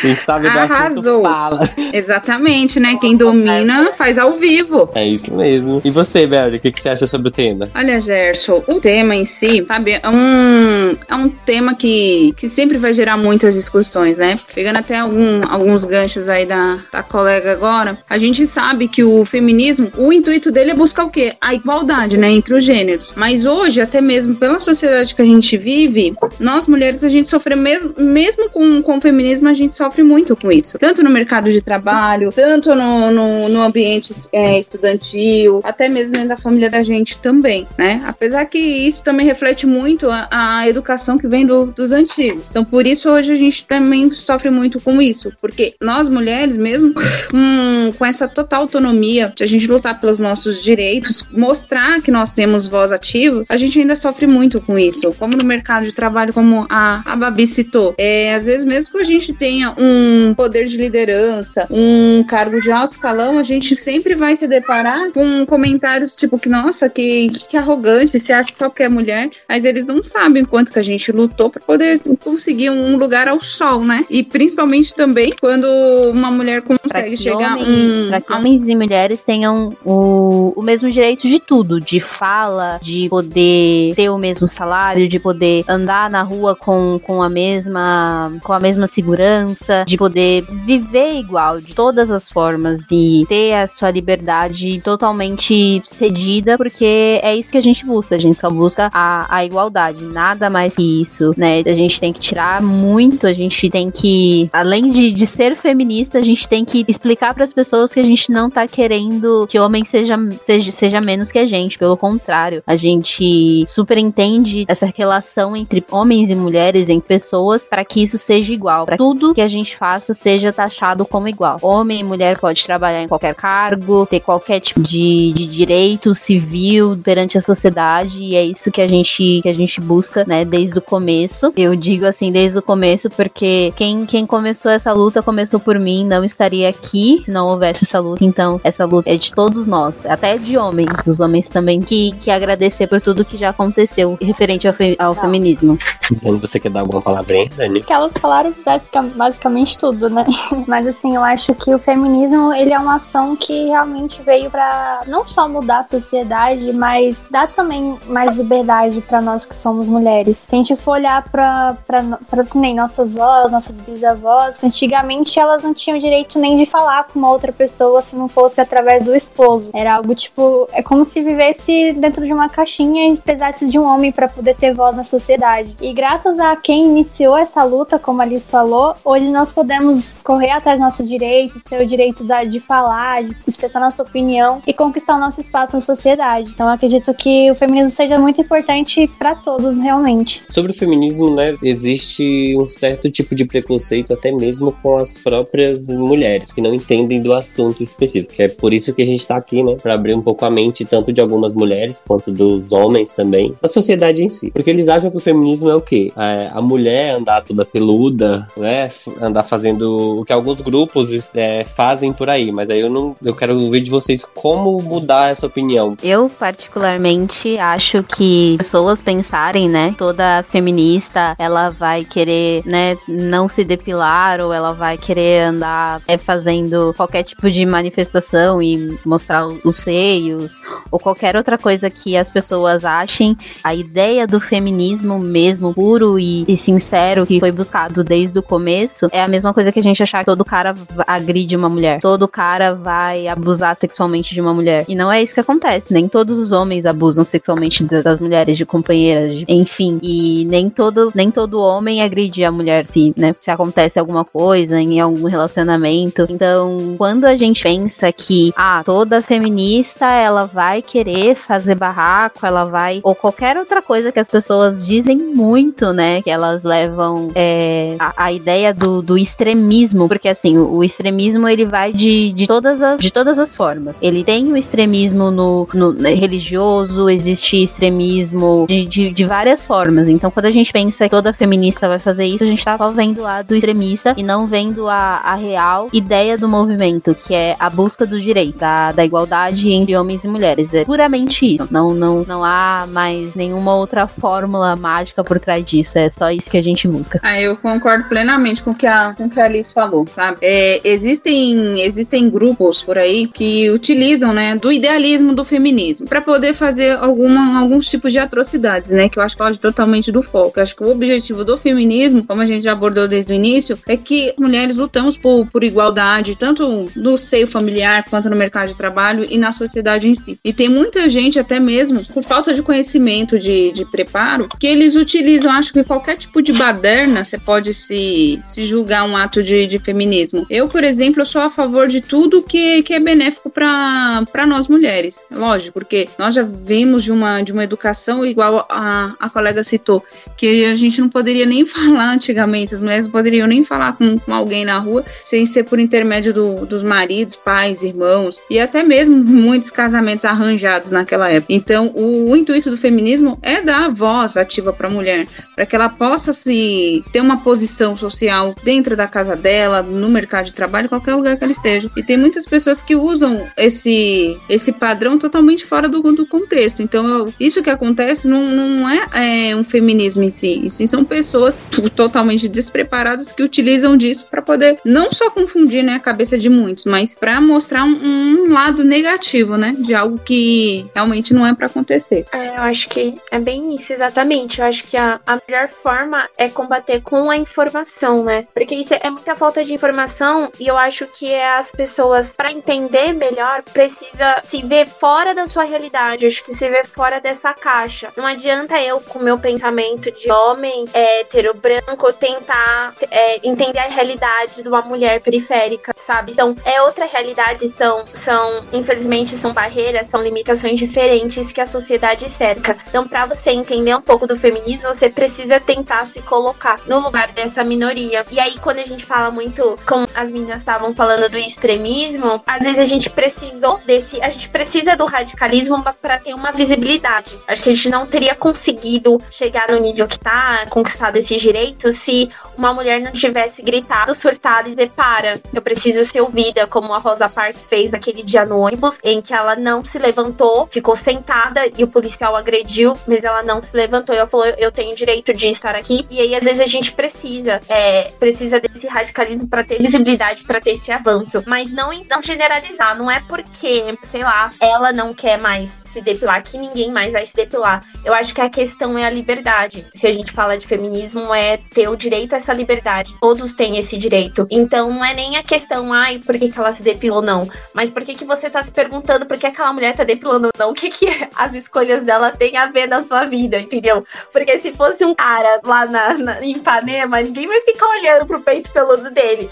Quem 0.00 0.14
sabe 0.14 0.48
do 0.48 0.58
arrasou. 0.58 1.22
fala. 1.22 1.68
Exatamente, 1.92 2.78
né? 2.78 2.96
Quem 3.00 3.16
domina 3.16 3.92
faz 3.92 4.18
ao 4.18 4.34
vivo. 4.34 4.88
É 4.94 5.06
isso 5.06 5.32
mesmo. 5.34 5.80
E 5.84 5.90
você, 5.90 6.26
Berly, 6.26 6.58
o 6.58 6.60
que, 6.60 6.70
que 6.70 6.80
você 6.80 6.90
acha 6.90 7.06
sobre 7.06 7.28
o 7.28 7.30
tema? 7.30 7.68
Olha, 7.74 7.98
Gerson, 7.98 8.62
o 8.66 8.80
tema 8.80 9.14
em 9.14 9.24
si, 9.24 9.64
sabe, 9.66 9.92
é 10.02 10.08
um, 10.08 10.92
é 11.08 11.14
um 11.14 11.28
tema 11.28 11.74
que, 11.74 12.34
que 12.36 12.48
sempre 12.48 12.78
vai 12.78 12.92
gerar 12.92 13.16
muitas 13.16 13.54
discussões, 13.54 14.18
né? 14.18 14.38
Pegando 14.54 14.76
até 14.76 14.98
algum, 14.98 15.40
alguns 15.48 15.84
ganchos 15.84 16.28
aí 16.28 16.46
da, 16.46 16.78
da 16.92 17.02
colega 17.02 17.52
agora, 17.52 17.98
a 18.08 18.18
gente 18.18 18.46
sabe 18.46 18.88
que 18.88 19.02
o 19.02 19.24
feminismo, 19.24 19.90
o 19.96 20.12
intuito 20.12 20.50
dele 20.52 20.72
é 20.72 20.74
buscar 20.74 21.04
o 21.04 21.10
quê? 21.10 21.34
A 21.40 21.54
igualdade, 21.54 22.16
né, 22.16 22.30
entre 22.30 22.54
os 22.54 22.64
gêneros. 22.64 23.12
Mas 23.16 23.46
hoje, 23.46 23.80
até 23.80 24.00
mesmo 24.00 24.34
pela 24.34 24.60
sociedade 24.60 25.14
que 25.14 25.22
a 25.22 25.24
gente 25.24 25.56
vive, 25.56 25.69
vive, 25.70 26.12
nós 26.38 26.66
mulheres, 26.66 27.04
a 27.04 27.08
gente 27.08 27.30
sofre 27.30 27.54
mesmo, 27.54 27.94
mesmo 27.96 28.50
com, 28.50 28.82
com 28.82 28.98
o 28.98 29.00
feminismo, 29.00 29.48
a 29.48 29.54
gente 29.54 29.74
sofre 29.74 30.02
muito 30.02 30.34
com 30.34 30.50
isso. 30.50 30.78
Tanto 30.78 31.02
no 31.02 31.10
mercado 31.10 31.50
de 31.50 31.60
trabalho, 31.60 32.30
tanto 32.32 32.74
no, 32.74 33.10
no, 33.10 33.48
no 33.48 33.62
ambiente 33.62 34.12
é, 34.32 34.58
estudantil, 34.58 35.60
até 35.64 35.88
mesmo 35.88 36.12
dentro 36.12 36.28
da 36.28 36.36
família 36.36 36.70
da 36.70 36.82
gente 36.82 37.18
também, 37.18 37.66
né? 37.78 38.00
Apesar 38.04 38.44
que 38.46 38.58
isso 38.58 39.04
também 39.04 39.26
reflete 39.26 39.66
muito 39.66 40.08
a, 40.10 40.26
a 40.30 40.68
educação 40.68 41.18
que 41.18 41.28
vem 41.28 41.46
do, 41.46 41.66
dos 41.66 41.92
antigos. 41.92 42.44
Então, 42.50 42.64
por 42.64 42.86
isso, 42.86 43.08
hoje 43.08 43.32
a 43.32 43.36
gente 43.36 43.64
também 43.64 44.12
sofre 44.14 44.50
muito 44.50 44.80
com 44.80 45.00
isso, 45.00 45.32
porque 45.40 45.74
nós 45.80 46.08
mulheres, 46.08 46.56
mesmo 46.56 46.92
com, 47.30 47.90
com 47.96 48.04
essa 48.04 48.26
total 48.28 48.62
autonomia 48.62 49.32
de 49.34 49.42
a 49.42 49.46
gente 49.46 49.66
lutar 49.66 50.00
pelos 50.00 50.18
nossos 50.18 50.62
direitos, 50.62 51.24
mostrar 51.32 52.00
que 52.00 52.10
nós 52.10 52.32
temos 52.32 52.66
voz 52.66 52.92
ativa, 52.92 53.44
a 53.48 53.56
gente 53.56 53.78
ainda 53.78 53.96
sofre 53.96 54.26
muito 54.26 54.60
com 54.60 54.78
isso. 54.78 55.12
Como 55.18 55.36
no 55.36 55.44
mercado 55.44 55.59
de 55.60 55.92
trabalho, 55.92 56.32
como 56.32 56.66
a, 56.68 57.02
a 57.04 57.16
Babi 57.16 57.46
citou, 57.46 57.94
é, 57.96 58.34
às 58.34 58.46
vezes, 58.46 58.66
mesmo 58.66 58.92
que 58.92 59.00
a 59.00 59.04
gente 59.04 59.32
tenha 59.32 59.72
um 59.78 60.34
poder 60.34 60.66
de 60.66 60.76
liderança, 60.76 61.66
um 61.70 62.24
cargo 62.24 62.60
de 62.60 62.70
alto 62.70 62.92
escalão, 62.92 63.38
a 63.38 63.42
gente 63.42 63.76
sempre 63.76 64.14
vai 64.14 64.36
se 64.36 64.46
deparar 64.46 65.10
com 65.12 65.46
comentários 65.46 66.14
tipo 66.14 66.38
que, 66.38 66.48
nossa, 66.48 66.88
que, 66.88 67.28
que 67.48 67.56
arrogante, 67.56 68.18
se 68.18 68.32
acha 68.32 68.52
só 68.52 68.68
porque 68.68 68.82
é 68.82 68.88
mulher, 68.88 69.30
mas 69.48 69.64
eles 69.64 69.86
não 69.86 70.02
sabem 70.02 70.44
quanto 70.44 70.72
que 70.72 70.78
a 70.78 70.82
gente 70.82 71.12
lutou 71.12 71.50
para 71.50 71.60
poder 71.60 72.00
conseguir 72.22 72.70
um 72.70 72.96
lugar 72.96 73.28
ao 73.28 73.40
sol, 73.40 73.84
né? 73.84 74.04
E 74.10 74.22
principalmente 74.22 74.94
também 74.94 75.32
quando 75.40 75.66
uma 76.10 76.30
mulher 76.30 76.62
consegue 76.62 77.16
chegar 77.16 77.56
homem, 77.56 77.66
um, 77.68 78.08
para 78.08 78.20
que 78.20 78.32
homens 78.32 78.66
e 78.66 78.74
mulheres 78.74 79.22
tenham 79.22 79.70
o, 79.84 80.52
o 80.56 80.62
mesmo 80.62 80.90
direito 80.90 81.28
de 81.28 81.40
tudo, 81.40 81.80
de 81.80 82.00
fala, 82.00 82.78
de 82.82 83.08
poder 83.08 83.94
ter 83.94 84.10
o 84.10 84.18
mesmo 84.18 84.46
salário, 84.46 85.08
de 85.08 85.18
poder 85.18 85.49
andar 85.68 86.10
na 86.10 86.22
rua 86.22 86.54
com, 86.54 86.98
com 86.98 87.22
a 87.22 87.28
mesma 87.28 88.32
com 88.42 88.52
a 88.52 88.58
mesma 88.58 88.86
segurança, 88.86 89.84
de 89.86 89.96
poder 89.96 90.42
viver 90.64 91.12
igual 91.12 91.60
de 91.60 91.74
todas 91.74 92.10
as 92.10 92.28
formas 92.28 92.86
e 92.90 93.24
ter 93.28 93.54
a 93.54 93.66
sua 93.66 93.90
liberdade 93.90 94.80
totalmente 94.80 95.82
cedida, 95.86 96.56
porque 96.56 97.20
é 97.22 97.34
isso 97.34 97.50
que 97.50 97.58
a 97.58 97.62
gente 97.62 97.84
busca, 97.84 98.14
a 98.16 98.18
gente 98.18 98.38
só 98.38 98.50
busca 98.50 98.88
a, 98.92 99.34
a 99.34 99.44
igualdade, 99.44 100.04
nada 100.04 100.48
mais 100.50 100.76
que 100.76 101.02
isso, 101.02 101.32
né? 101.36 101.62
A 101.66 101.72
gente 101.72 102.00
tem 102.00 102.12
que 102.12 102.20
tirar 102.20 102.62
muito, 102.62 103.26
a 103.26 103.32
gente 103.32 103.68
tem 103.68 103.90
que, 103.90 104.48
além 104.52 104.90
de, 104.90 105.12
de 105.12 105.26
ser 105.26 105.54
feminista, 105.54 106.18
a 106.18 106.22
gente 106.22 106.48
tem 106.48 106.64
que 106.64 106.84
explicar 106.88 107.34
para 107.34 107.44
as 107.44 107.52
pessoas 107.52 107.92
que 107.92 108.00
a 108.00 108.04
gente 108.04 108.30
não 108.30 108.48
tá 108.50 108.66
querendo 108.66 109.46
que 109.48 109.58
homem 109.58 109.84
seja, 109.84 110.16
seja, 110.40 110.72
seja 110.72 111.00
menos 111.00 111.30
que 111.30 111.38
a 111.38 111.46
gente, 111.46 111.78
pelo 111.78 111.96
contrário, 111.96 112.62
a 112.66 112.76
gente 112.76 113.64
super 113.66 113.98
entende 113.98 114.64
essa 114.68 114.86
relação 114.86 115.29
entre 115.56 115.84
homens 115.90 116.30
e 116.30 116.34
mulheres, 116.34 116.88
entre 116.88 117.08
pessoas, 117.08 117.62
para 117.62 117.84
que 117.84 118.02
isso 118.02 118.18
seja 118.18 118.52
igual, 118.52 118.86
para 118.86 118.96
tudo 118.96 119.34
que 119.34 119.40
a 119.40 119.48
gente 119.48 119.76
faça 119.76 120.14
seja 120.14 120.52
taxado 120.52 121.04
como 121.04 121.28
igual. 121.28 121.58
Homem 121.62 122.00
e 122.00 122.04
mulher 122.04 122.38
pode 122.38 122.64
trabalhar 122.64 123.02
em 123.02 123.08
qualquer 123.08 123.34
cargo, 123.34 124.06
ter 124.06 124.20
qualquer 124.20 124.60
tipo 124.60 124.80
de, 124.80 125.32
de 125.32 125.46
direito 125.46 126.14
civil 126.14 126.98
perante 127.02 127.38
a 127.38 127.42
sociedade, 127.42 128.18
e 128.22 128.36
é 128.36 128.44
isso 128.44 128.70
que 128.70 128.80
a 128.80 128.88
gente 128.88 129.40
que 129.42 129.48
a 129.48 129.52
gente 129.52 129.80
busca, 129.80 130.24
né, 130.26 130.44
desde 130.44 130.78
o 130.78 130.82
começo. 130.82 131.52
Eu 131.56 131.74
digo 131.76 132.06
assim, 132.06 132.32
desde 132.32 132.58
o 132.58 132.62
começo, 132.62 133.08
porque 133.10 133.72
quem, 133.76 134.06
quem 134.06 134.26
começou 134.26 134.70
essa 134.70 134.92
luta 134.92 135.22
começou 135.22 135.60
por 135.60 135.78
mim, 135.78 136.04
não 136.04 136.24
estaria 136.24 136.68
aqui 136.68 137.22
se 137.24 137.30
não 137.30 137.46
houvesse 137.46 137.84
essa 137.84 138.00
luta. 138.00 138.24
Então, 138.24 138.60
essa 138.64 138.84
luta 138.84 139.10
é 139.10 139.16
de 139.16 139.32
todos 139.32 139.66
nós, 139.66 140.04
até 140.06 140.36
de 140.38 140.56
homens, 140.56 141.06
os 141.06 141.20
homens 141.20 141.48
também, 141.48 141.80
que, 141.80 142.12
que 142.20 142.30
agradecer 142.30 142.86
por 142.86 143.00
tudo 143.00 143.24
que 143.24 143.36
já 143.36 143.50
aconteceu 143.50 144.18
referente 144.20 144.66
ao, 144.66 144.74
fe, 144.74 144.96
ao 144.98 145.14
feminismo. 145.20 145.78
Dani, 146.22 146.38
você 146.38 146.58
quer 146.58 146.70
dar 146.70 146.80
alguma 146.80 147.00
palavrinha, 147.00 147.48
Dani? 147.56 147.82
Que 147.82 147.92
elas 147.92 148.12
falaram 148.14 148.52
basica- 148.64 149.02
basicamente 149.14 149.78
tudo, 149.78 150.10
né? 150.10 150.24
Mas 150.66 150.86
assim, 150.86 151.14
eu 151.14 151.22
acho 151.22 151.54
que 151.54 151.72
o 151.74 151.78
feminismo, 151.78 152.52
ele 152.52 152.72
é 152.72 152.78
uma 152.78 152.96
ação 152.96 153.36
que 153.36 153.66
realmente 153.68 154.20
veio 154.22 154.50
pra 154.50 155.00
não 155.06 155.24
só 155.26 155.48
mudar 155.48 155.80
a 155.80 155.84
sociedade, 155.84 156.72
mas 156.72 157.18
dar 157.30 157.46
também 157.48 157.96
mais 158.06 158.36
liberdade 158.36 159.00
pra 159.02 159.20
nós 159.20 159.44
que 159.44 159.54
somos 159.54 159.88
mulheres. 159.88 160.38
Se 160.38 160.54
a 160.54 160.56
gente 160.56 160.76
for 160.76 160.92
olhar 160.92 161.22
pra, 161.30 161.76
pra, 161.86 162.02
pra 162.28 162.44
nem 162.54 162.74
nossas 162.74 163.14
vós, 163.14 163.52
nossas 163.52 163.76
bisavós, 163.76 164.62
antigamente 164.64 165.38
elas 165.38 165.62
não 165.62 165.72
tinham 165.74 165.98
direito 165.98 166.38
nem 166.38 166.56
de 166.56 166.66
falar 166.66 167.04
com 167.04 167.18
uma 167.18 167.30
outra 167.30 167.52
pessoa 167.52 168.00
se 168.02 168.16
não 168.16 168.28
fosse 168.28 168.60
através 168.60 169.04
do 169.04 169.14
esposo. 169.14 169.70
Era 169.72 169.94
algo 169.94 170.14
tipo, 170.14 170.66
é 170.72 170.82
como 170.82 171.04
se 171.04 171.22
vivesse 171.22 171.92
dentro 171.92 172.24
de 172.24 172.32
uma 172.32 172.48
caixinha 172.48 173.12
e 173.12 173.16
precisasse 173.16 173.66
de 173.68 173.78
um 173.78 173.84
homem 173.84 174.10
pra 174.12 174.28
poder 174.28 174.56
ter 174.56 174.74
voz 174.74 174.96
na 174.96 175.02
sociedade. 175.10 175.76
E 175.80 175.92
graças 175.92 176.38
a 176.38 176.56
quem 176.56 176.86
iniciou 176.88 177.36
essa 177.36 177.62
luta, 177.64 177.98
como 177.98 178.20
a 178.20 178.24
Alice 178.24 178.50
falou, 178.50 178.94
hoje 179.04 179.30
nós 179.30 179.52
podemos 179.52 180.04
correr 180.24 180.50
atrás 180.50 180.78
dos 180.78 180.84
nossos 180.84 181.08
direitos, 181.08 181.62
ter 181.64 181.82
o 181.82 181.86
direito 181.86 182.24
da- 182.24 182.44
de 182.44 182.60
falar, 182.60 183.22
de 183.24 183.34
expressar 183.46 183.80
nossa 183.80 184.02
opinião 184.02 184.62
e 184.66 184.72
conquistar 184.72 185.16
o 185.16 185.20
nosso 185.20 185.40
espaço 185.40 185.76
na 185.76 185.80
sociedade. 185.82 186.50
Então 186.54 186.68
acredito 186.68 187.12
que 187.14 187.50
o 187.50 187.54
feminismo 187.54 187.90
seja 187.90 188.18
muito 188.18 188.40
importante 188.40 189.08
pra 189.18 189.34
todos, 189.34 189.76
realmente. 189.78 190.42
Sobre 190.48 190.72
o 190.72 190.74
feminismo, 190.74 191.34
né, 191.34 191.54
existe 191.62 192.56
um 192.58 192.68
certo 192.68 193.10
tipo 193.10 193.34
de 193.34 193.44
preconceito 193.44 194.12
até 194.12 194.30
mesmo 194.30 194.72
com 194.82 194.96
as 194.96 195.18
próprias 195.18 195.88
mulheres 195.88 196.52
que 196.52 196.60
não 196.60 196.74
entendem 196.74 197.20
do 197.22 197.32
assunto 197.32 197.82
específico. 197.82 198.34
É 198.38 198.48
por 198.48 198.72
isso 198.72 198.92
que 198.92 199.02
a 199.02 199.06
gente 199.06 199.26
tá 199.26 199.36
aqui, 199.36 199.62
né, 199.62 199.76
para 199.82 199.94
abrir 199.94 200.14
um 200.14 200.22
pouco 200.22 200.44
a 200.44 200.50
mente 200.50 200.84
tanto 200.84 201.12
de 201.12 201.20
algumas 201.20 201.54
mulheres 201.54 202.02
quanto 202.06 202.30
dos 202.30 202.72
homens 202.72 203.12
também, 203.12 203.54
da 203.60 203.68
sociedade 203.68 204.22
em 204.22 204.28
si. 204.28 204.50
Porque 204.50 204.68
eles 204.70 204.88
acham 204.88 204.99
que 205.08 205.16
o 205.16 205.20
feminismo 205.20 205.70
é 205.70 205.74
o 205.74 205.80
quê? 205.80 206.12
É, 206.16 206.50
a 206.52 206.60
mulher 206.60 207.14
andar 207.14 207.42
toda 207.42 207.64
peluda, 207.64 208.46
né, 208.56 208.88
andar 209.20 209.44
fazendo 209.44 210.20
o 210.20 210.24
que 210.24 210.32
alguns 210.32 210.60
grupos 210.60 211.30
é, 211.34 211.64
fazem 211.64 212.12
por 212.12 212.28
aí. 212.28 212.50
Mas 212.50 212.68
aí 212.70 212.80
eu 212.80 212.90
não, 212.90 213.14
eu 213.22 213.34
quero 213.34 213.54
ouvir 213.58 213.80
de 213.80 213.90
vocês 213.90 214.24
como 214.24 214.82
mudar 214.82 215.30
essa 215.30 215.46
opinião. 215.46 215.96
Eu, 216.02 216.28
particularmente, 216.28 217.56
acho 217.58 218.02
que 218.02 218.56
pessoas 218.58 219.00
pensarem, 219.00 219.68
né, 219.68 219.94
toda 219.96 220.42
feminista, 220.48 221.36
ela 221.38 221.70
vai 221.70 222.04
querer, 222.04 222.62
né, 222.66 222.96
não 223.06 223.48
se 223.48 223.62
depilar 223.62 224.40
ou 224.40 224.52
ela 224.52 224.72
vai 224.72 224.98
querer 224.98 225.44
andar 225.44 226.00
é, 226.08 226.16
fazendo 226.18 226.92
qualquer 226.96 227.22
tipo 227.22 227.50
de 227.50 227.64
manifestação 227.64 228.60
e 228.60 228.98
mostrar 229.04 229.46
os 229.46 229.76
seios 229.76 230.60
ou 230.90 230.98
qualquer 230.98 231.36
outra 231.36 231.56
coisa 231.56 231.88
que 231.88 232.16
as 232.16 232.30
pessoas 232.30 232.84
achem. 232.84 233.36
A 233.62 233.74
ideia 233.74 234.26
do 234.26 234.40
feminismo 234.40 234.89
mesmo, 234.98 235.72
puro 235.74 236.18
e, 236.18 236.44
e 236.48 236.56
sincero, 236.56 237.26
que 237.26 237.38
foi 237.40 237.52
buscado 237.52 238.02
desde 238.02 238.38
o 238.38 238.42
começo, 238.42 239.06
é 239.12 239.22
a 239.22 239.28
mesma 239.28 239.52
coisa 239.54 239.70
que 239.70 239.78
a 239.78 239.82
gente 239.82 240.02
achar 240.02 240.20
que 240.20 240.26
todo 240.26 240.44
cara 240.44 240.74
agride 241.06 241.54
uma 241.56 241.68
mulher. 241.68 242.00
Todo 242.00 242.26
cara 242.28 242.74
vai 242.74 243.26
abusar 243.28 243.76
sexualmente 243.76 244.34
de 244.34 244.40
uma 244.40 244.52
mulher. 244.54 244.84
E 244.88 244.94
não 244.94 245.10
é 245.10 245.22
isso 245.22 245.34
que 245.34 245.40
acontece. 245.40 245.92
Nem 245.92 246.08
todos 246.08 246.38
os 246.38 246.52
homens 246.52 246.86
abusam 246.86 247.24
sexualmente 247.24 247.84
da- 247.84 248.02
das 248.02 248.20
mulheres, 248.20 248.56
de 248.56 248.66
companheiras, 248.66 249.34
de- 249.34 249.44
enfim. 249.48 249.98
E 250.02 250.44
nem 250.46 250.68
todo, 250.68 251.10
nem 251.14 251.30
todo 251.30 251.60
homem 251.60 252.02
agride 252.02 252.44
a 252.44 252.50
mulher 252.52 252.86
se, 252.86 253.12
né? 253.16 253.34
Se 253.38 253.50
acontece 253.50 253.98
alguma 253.98 254.24
coisa 254.24 254.80
em 254.80 255.00
algum 255.00 255.26
relacionamento. 255.26 256.26
Então, 256.28 256.94
quando 256.96 257.24
a 257.24 257.36
gente 257.36 257.62
pensa 257.62 258.10
que, 258.12 258.52
ah, 258.56 258.82
toda 258.84 259.20
feminista, 259.20 260.06
ela 260.06 260.44
vai 260.46 260.82
querer 260.82 261.34
fazer 261.34 261.74
barraco, 261.74 262.44
ela 262.46 262.64
vai. 262.64 263.00
Ou 263.02 263.14
qualquer 263.14 263.56
outra 263.56 263.82
coisa 263.82 264.10
que 264.12 264.18
as 264.18 264.28
pessoas 264.28 264.79
dizem 264.84 265.18
muito, 265.18 265.92
né? 265.92 266.22
Que 266.22 266.30
elas 266.30 266.62
levam 266.62 267.30
é, 267.34 267.96
a, 267.98 268.24
a 268.24 268.32
ideia 268.32 268.72
do, 268.72 269.02
do 269.02 269.18
extremismo. 269.18 270.08
Porque 270.08 270.28
assim, 270.28 270.56
o, 270.56 270.76
o 270.76 270.84
extremismo 270.84 271.48
ele 271.48 271.64
vai 271.64 271.92
de, 271.92 272.32
de, 272.32 272.46
todas 272.46 272.82
as, 272.82 273.00
de 273.00 273.10
todas 273.10 273.38
as 273.38 273.54
formas. 273.54 273.96
Ele 274.00 274.24
tem 274.24 274.52
o 274.52 274.56
extremismo 274.56 275.30
no, 275.30 275.68
no 275.72 275.92
né, 275.92 276.14
religioso, 276.14 277.08
existe 277.08 277.62
extremismo 277.62 278.66
de, 278.68 278.84
de, 278.86 279.10
de 279.10 279.24
várias 279.24 279.64
formas. 279.66 280.08
Então, 280.08 280.30
quando 280.30 280.46
a 280.46 280.50
gente 280.50 280.72
pensa 280.72 281.04
que 281.04 281.10
toda 281.10 281.32
feminista 281.32 281.88
vai 281.88 281.98
fazer 281.98 282.24
isso, 282.24 282.44
a 282.44 282.46
gente 282.46 282.64
tá 282.64 282.76
só 282.76 282.90
vendo 282.90 283.26
a 283.26 283.42
do 283.42 283.54
extremista 283.54 284.14
e 284.16 284.22
não 284.22 284.46
vendo 284.46 284.88
a, 284.88 285.20
a 285.24 285.34
real 285.34 285.88
ideia 285.92 286.36
do 286.36 286.48
movimento, 286.48 287.14
que 287.14 287.34
é 287.34 287.56
a 287.58 287.68
busca 287.68 288.06
do 288.06 288.20
direito, 288.20 288.58
da, 288.58 288.92
da 288.92 289.04
igualdade 289.04 289.70
entre 289.70 289.96
homens 289.96 290.24
e 290.24 290.28
mulheres. 290.28 290.74
É 290.74 290.84
puramente 290.84 291.56
isso. 291.56 291.68
Não, 291.70 291.94
não, 291.94 292.24
não 292.24 292.44
há 292.44 292.86
mais 292.88 293.34
nenhuma 293.34 293.74
outra 293.74 294.06
fórmula 294.06 294.69
mágica 294.76 295.22
por 295.22 295.38
trás 295.38 295.64
disso. 295.64 295.98
É 295.98 296.08
só 296.08 296.30
isso 296.30 296.50
que 296.50 296.56
a 296.56 296.62
gente 296.62 296.86
busca. 296.88 297.20
Ah, 297.22 297.40
eu 297.40 297.56
concordo 297.56 298.04
plenamente 298.08 298.62
com 298.62 298.70
o 298.70 298.74
que 298.74 298.86
a, 298.86 299.14
com 299.14 299.26
o 299.26 299.30
que 299.30 299.40
a 299.40 299.44
Alice 299.44 299.72
falou, 299.72 300.06
sabe? 300.06 300.38
É, 300.42 300.80
existem, 300.84 301.80
existem 301.82 302.28
grupos 302.30 302.82
por 302.82 302.98
aí 302.98 303.26
que 303.26 303.70
utilizam, 303.70 304.32
né, 304.32 304.56
do 304.56 304.72
idealismo 304.72 305.34
do 305.34 305.44
feminismo 305.44 306.06
para 306.06 306.20
poder 306.20 306.54
fazer 306.54 306.98
alguma, 306.98 307.60
alguns 307.60 307.88
tipos 307.88 308.12
de 308.12 308.18
atrocidades, 308.18 308.92
né, 308.92 309.08
que 309.08 309.18
eu 309.18 309.22
acho 309.22 309.36
que 309.36 309.42
foge 309.42 309.58
totalmente 309.58 310.12
do 310.12 310.22
foco. 310.22 310.58
Eu 310.58 310.62
acho 310.62 310.76
que 310.76 310.84
o 310.84 310.90
objetivo 310.90 311.44
do 311.44 311.56
feminismo, 311.58 312.26
como 312.26 312.42
a 312.42 312.46
gente 312.46 312.62
já 312.62 312.72
abordou 312.72 313.08
desde 313.08 313.32
o 313.32 313.34
início, 313.34 313.78
é 313.88 313.96
que 313.96 314.32
mulheres 314.38 314.76
lutamos 314.76 315.16
por, 315.16 315.46
por 315.46 315.64
igualdade, 315.64 316.36
tanto 316.36 316.86
no 316.96 317.16
seio 317.16 317.46
familiar 317.46 318.04
quanto 318.08 318.28
no 318.28 318.36
mercado 318.36 318.68
de 318.68 318.76
trabalho 318.76 319.24
e 319.28 319.38
na 319.38 319.52
sociedade 319.52 320.08
em 320.08 320.14
si. 320.14 320.38
E 320.44 320.52
tem 320.52 320.68
muita 320.68 321.08
gente, 321.08 321.38
até 321.38 321.58
mesmo, 321.58 322.04
por 322.06 322.22
falta 322.22 322.52
de 322.52 322.62
conhecimento, 322.62 323.38
de, 323.38 323.72
de 323.72 323.84
preparo, 323.84 324.48
que 324.60 324.66
eles 324.66 324.94
utilizam 324.94 325.50
acho 325.50 325.72
que 325.72 325.82
qualquer 325.82 326.16
tipo 326.16 326.42
de 326.42 326.52
baderna 326.52 327.24
você 327.24 327.38
pode 327.38 327.72
se, 327.72 328.38
se 328.44 328.66
julgar 328.66 329.08
um 329.08 329.16
ato 329.16 329.42
de, 329.42 329.66
de 329.66 329.78
feminismo. 329.78 330.46
Eu, 330.50 330.68
por 330.68 330.84
exemplo, 330.84 331.24
sou 331.24 331.40
a 331.40 331.50
favor 331.50 331.88
de 331.88 332.02
tudo 332.02 332.42
que, 332.42 332.82
que 332.82 332.92
é 332.92 333.00
benéfico 333.00 333.48
para 333.48 334.46
nós 334.46 334.68
mulheres. 334.68 335.24
Lógico, 335.30 335.72
porque 335.72 336.08
nós 336.18 336.34
já 336.34 336.42
vimos 336.42 337.02
de 337.02 337.10
uma, 337.10 337.40
de 337.40 337.52
uma 337.52 337.64
educação 337.64 338.24
igual 338.24 338.66
a, 338.68 339.14
a 339.18 339.30
colega 339.30 339.64
citou, 339.64 340.04
que 340.36 340.66
a 340.66 340.74
gente 340.74 341.00
não 341.00 341.08
poderia 341.08 341.46
nem 341.46 341.64
falar 341.66 342.12
antigamente, 342.12 342.74
as 342.74 342.82
mulheres 342.82 343.08
poderiam 343.08 343.48
nem 343.48 343.64
falar 343.64 343.94
com, 343.94 344.18
com 344.18 344.34
alguém 344.34 344.66
na 344.66 344.78
rua 344.78 345.02
sem 345.22 345.46
ser 345.46 345.64
por 345.64 345.80
intermédio 345.80 346.34
do, 346.34 346.66
dos 346.66 346.82
maridos, 346.82 347.34
pais, 347.34 347.82
irmãos 347.82 348.38
e 348.50 348.58
até 348.58 348.82
mesmo 348.82 349.16
muitos 349.16 349.70
casamentos 349.70 350.26
arranjados 350.26 350.90
naquela 350.90 351.30
época. 351.30 351.50
Então, 351.50 351.86
o, 351.94 352.30
o 352.30 352.36
intuito 352.36 352.68
do 352.70 352.76
feminismo 352.76 353.38
é 353.40 353.62
dar 353.62 353.90
voz 353.90 354.36
ativa 354.40 354.72
para 354.72 354.88
a 354.88 354.90
mulher, 354.90 355.26
para 355.54 355.66
que 355.66 355.76
ela 355.76 355.88
possa 355.88 356.32
se 356.32 357.04
ter 357.12 357.20
uma 357.20 357.42
posição 357.42 357.96
social 357.96 358.54
dentro 358.62 358.96
da 358.96 359.06
casa 359.06 359.36
dela, 359.36 359.82
no 359.82 360.08
mercado 360.08 360.46
de 360.46 360.52
trabalho, 360.52 360.88
qualquer 360.88 361.14
lugar 361.14 361.36
que 361.36 361.44
ela 361.44 361.52
esteja. 361.52 361.88
E 361.96 362.02
tem 362.02 362.16
muitas 362.16 362.46
pessoas 362.46 362.82
que 362.82 362.94
usam 362.94 363.46
esse, 363.56 364.38
esse 364.48 364.72
padrão 364.72 365.18
totalmente 365.18 365.64
fora 365.64 365.88
do, 365.88 366.00
do 366.00 366.26
contexto. 366.26 366.82
Então, 366.82 367.06
eu, 367.06 367.34
isso 367.38 367.62
que 367.62 367.70
acontece 367.70 368.28
não, 368.28 368.48
não 368.48 368.88
é, 368.88 369.50
é, 369.50 369.56
um 369.56 369.64
feminismo 369.64 370.22
em 370.22 370.30
si, 370.30 370.60
e 370.64 370.70
sim 370.70 370.86
são 370.86 371.04
pessoas 371.04 371.62
totalmente 371.94 372.48
despreparadas 372.48 373.32
que 373.32 373.42
utilizam 373.42 373.96
disso 373.96 374.26
para 374.30 374.42
poder 374.42 374.78
não 374.84 375.12
só 375.12 375.30
confundir 375.30 375.82
né, 375.82 375.94
a 375.94 376.00
cabeça 376.00 376.38
de 376.38 376.48
muitos, 376.48 376.84
mas 376.84 377.14
para 377.14 377.40
mostrar 377.40 377.84
um, 377.84 378.46
um, 378.46 378.52
lado 378.52 378.82
negativo, 378.84 379.56
né, 379.56 379.74
de 379.78 379.94
algo 379.94 380.18
que 380.18 380.86
realmente 380.94 381.32
não 381.34 381.46
é 381.46 381.54
para 381.54 381.66
acontecer. 381.66 382.24
É, 382.32 382.56
eu 382.56 382.62
acho 382.62 382.88
que 382.88 383.14
é 383.30 383.38
bem 383.38 383.74
isso, 383.74 383.92
exatamente. 383.92 384.29
Eu 384.60 384.64
acho 384.64 384.84
que 384.84 384.96
a, 384.96 385.20
a 385.26 385.38
melhor 385.46 385.68
forma 385.68 386.28
é 386.36 386.48
combater 386.48 387.02
com 387.02 387.30
a 387.30 387.36
informação, 387.36 388.24
né? 388.24 388.46
Porque 388.54 388.74
isso 388.74 388.94
é 388.94 389.10
muita 389.10 389.34
falta 389.34 389.64
de 389.64 389.74
informação 389.74 390.50
e 390.58 390.66
eu 390.66 390.76
acho 390.76 391.06
que 391.06 391.30
é 391.30 391.50
as 391.56 391.70
pessoas, 391.70 392.32
para 392.32 392.52
entender 392.52 393.12
melhor, 393.12 393.62
precisa 393.62 394.40
se 394.44 394.62
ver 394.62 394.88
fora 394.88 395.34
da 395.34 395.46
sua 395.46 395.64
realidade. 395.64 396.26
Acho 396.26 396.44
que 396.44 396.54
se 396.54 396.68
ver 396.68 396.86
fora 396.86 397.20
dessa 397.20 397.52
caixa. 397.52 398.10
Não 398.16 398.26
adianta 398.26 398.80
eu, 398.80 399.00
com 399.00 399.18
meu 399.18 399.38
pensamento 399.38 400.10
de 400.12 400.30
homem 400.30 400.84
é, 400.94 401.20
hétero, 401.20 401.54
branco, 401.54 402.12
tentar 402.12 402.94
é, 403.10 403.46
entender 403.46 403.78
a 403.78 403.86
realidade 403.86 404.62
de 404.62 404.68
uma 404.68 404.82
mulher 404.82 405.20
periférica, 405.20 405.94
sabe? 405.96 406.32
Então, 406.32 406.56
é 406.64 406.80
outra 406.82 407.06
realidade, 407.06 407.68
são, 407.70 408.04
são, 408.06 408.64
infelizmente, 408.72 409.36
são 409.36 409.52
barreiras, 409.52 410.08
são 410.08 410.22
limitações 410.22 410.78
diferentes 410.78 411.52
que 411.52 411.60
a 411.60 411.66
sociedade 411.66 412.28
cerca. 412.28 412.76
Então, 412.88 413.06
para 413.06 413.26
você 413.26 413.50
entender 413.50 413.94
um 413.94 414.00
pouco 414.00 414.19
do 414.26 414.36
feminismo, 414.38 414.94
você 414.94 415.08
precisa 415.08 415.60
tentar 415.60 416.06
se 416.06 416.20
colocar 416.22 416.80
no 416.86 417.00
lugar 417.00 417.28
dessa 417.28 417.62
minoria. 417.64 418.24
E 418.30 418.38
aí, 418.38 418.58
quando 418.58 418.78
a 418.78 418.84
gente 418.84 419.04
fala 419.04 419.30
muito, 419.30 419.78
como 419.86 420.06
as 420.14 420.30
meninas 420.30 420.58
estavam 420.58 420.94
falando 420.94 421.30
do 421.30 421.38
extremismo, 421.38 422.42
às 422.46 422.62
vezes 422.62 422.78
a 422.78 422.84
gente 422.84 423.10
precisou 423.10 423.80
desse, 423.84 424.20
a 424.22 424.30
gente 424.30 424.48
precisa 424.48 424.96
do 424.96 425.04
radicalismo 425.06 425.82
para 426.00 426.18
ter 426.18 426.34
uma 426.34 426.52
visibilidade. 426.52 427.36
Acho 427.46 427.62
que 427.62 427.70
a 427.70 427.74
gente 427.74 427.88
não 427.88 428.06
teria 428.06 428.34
conseguido 428.34 429.18
chegar 429.30 429.70
no 429.70 429.80
nível 429.80 430.06
que 430.06 430.18
tá, 430.18 430.66
conquistado 430.68 431.16
esses 431.16 431.40
direitos, 431.40 431.96
se 431.96 432.30
uma 432.56 432.72
mulher 432.72 433.00
não 433.00 433.12
tivesse 433.12 433.62
gritado, 433.62 434.14
surtado 434.14 434.68
e 434.68 434.70
dizer: 434.70 434.90
para, 434.90 435.40
eu 435.52 435.62
preciso 435.62 436.04
ser 436.04 436.20
ouvida, 436.20 436.66
como 436.66 436.92
a 436.92 436.98
Rosa 436.98 437.28
Parks 437.28 437.66
fez 437.68 437.94
aquele 437.94 438.22
dia 438.22 438.44
no 438.44 438.58
ônibus, 438.58 438.98
em 439.02 439.20
que 439.20 439.32
ela 439.32 439.56
não 439.56 439.82
se 439.84 439.98
levantou, 439.98 440.68
ficou 440.70 440.96
sentada 440.96 441.62
e 441.76 441.84
o 441.84 441.88
policial 441.88 442.36
agrediu, 442.36 442.94
mas 443.06 443.24
ela 443.24 443.42
não 443.42 443.62
se 443.62 443.74
levantou. 443.74 444.09
E 444.12 444.16
ela 444.16 444.26
falou: 444.26 444.46
eu 444.46 444.70
tenho 444.70 444.94
direito 444.94 445.32
de 445.32 445.48
estar 445.48 445.74
aqui. 445.74 446.06
E 446.10 446.20
aí, 446.20 446.34
às 446.34 446.42
vezes, 446.42 446.60
a 446.60 446.66
gente 446.66 446.92
precisa, 446.92 447.60
é, 447.68 448.10
precisa 448.18 448.60
desse 448.60 448.86
radicalismo 448.86 449.48
para 449.48 449.64
ter 449.64 449.80
visibilidade, 449.80 450.44
para 450.44 450.60
ter 450.60 450.72
esse 450.72 450.90
avanço. 450.90 451.42
Mas 451.46 451.70
não, 451.72 451.90
não 452.08 452.22
generalizar, 452.22 452.96
não 452.96 453.10
é 453.10 453.20
porque, 453.20 453.96
sei 454.04 454.22
lá, 454.22 454.50
ela 454.60 454.92
não 454.92 455.14
quer 455.14 455.38
mais 455.38 455.70
se 455.92 456.00
depilar, 456.00 456.42
que 456.42 456.58
ninguém 456.58 456.90
mais 456.90 457.12
vai 457.12 457.26
se 457.26 457.34
depilar. 457.34 457.82
Eu 458.04 458.14
acho 458.14 458.34
que 458.34 458.40
a 458.40 458.48
questão 458.48 458.98
é 458.98 459.04
a 459.04 459.10
liberdade. 459.10 459.86
Se 459.94 460.06
a 460.06 460.12
gente 460.12 460.32
fala 460.32 460.56
de 460.56 460.66
feminismo, 460.66 461.32
é 461.34 461.56
ter 461.56 461.88
o 461.88 461.96
direito 461.96 462.34
a 462.34 462.38
essa 462.38 462.52
liberdade. 462.52 463.14
Todos 463.20 463.54
têm 463.54 463.78
esse 463.78 463.98
direito. 463.98 464.46
Então 464.50 464.90
não 464.90 465.04
é 465.04 465.14
nem 465.14 465.36
a 465.36 465.42
questão, 465.42 465.92
ai, 465.92 466.18
por 466.18 466.38
que, 466.38 466.50
que 466.50 466.58
ela 466.58 466.74
se 466.74 466.82
depilou, 466.82 467.22
não. 467.22 467.48
Mas 467.74 467.90
por 467.90 468.04
que, 468.04 468.14
que 468.14 468.24
você 468.24 468.48
tá 468.48 468.62
se 468.62 468.70
perguntando 468.70 469.26
por 469.26 469.38
que 469.38 469.46
aquela 469.46 469.72
mulher 469.72 469.96
tá 469.96 470.04
depilando 470.04 470.46
ou 470.46 470.52
não? 470.58 470.70
O 470.70 470.74
que, 470.74 470.90
que 470.90 471.06
as 471.36 471.54
escolhas 471.54 472.02
dela 472.04 472.30
têm 472.30 472.56
a 472.56 472.66
ver 472.66 472.86
na 472.86 473.04
sua 473.04 473.24
vida, 473.24 473.58
entendeu? 473.58 474.04
Porque 474.32 474.58
se 474.60 474.72
fosse 474.72 475.04
um 475.04 475.14
cara 475.14 475.60
lá 475.64 475.86
na, 475.86 476.18
na, 476.18 476.42
em 476.42 476.52
Ipanema, 476.52 477.20
ninguém 477.20 477.46
vai 477.46 477.60
ficar 477.62 477.88
olhando 477.88 478.26
pro 478.26 478.40
peito 478.40 478.70
peludo 478.70 479.10
dele 479.10 479.50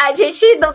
a 0.00 0.14
gente 0.14 0.56
não, 0.56 0.72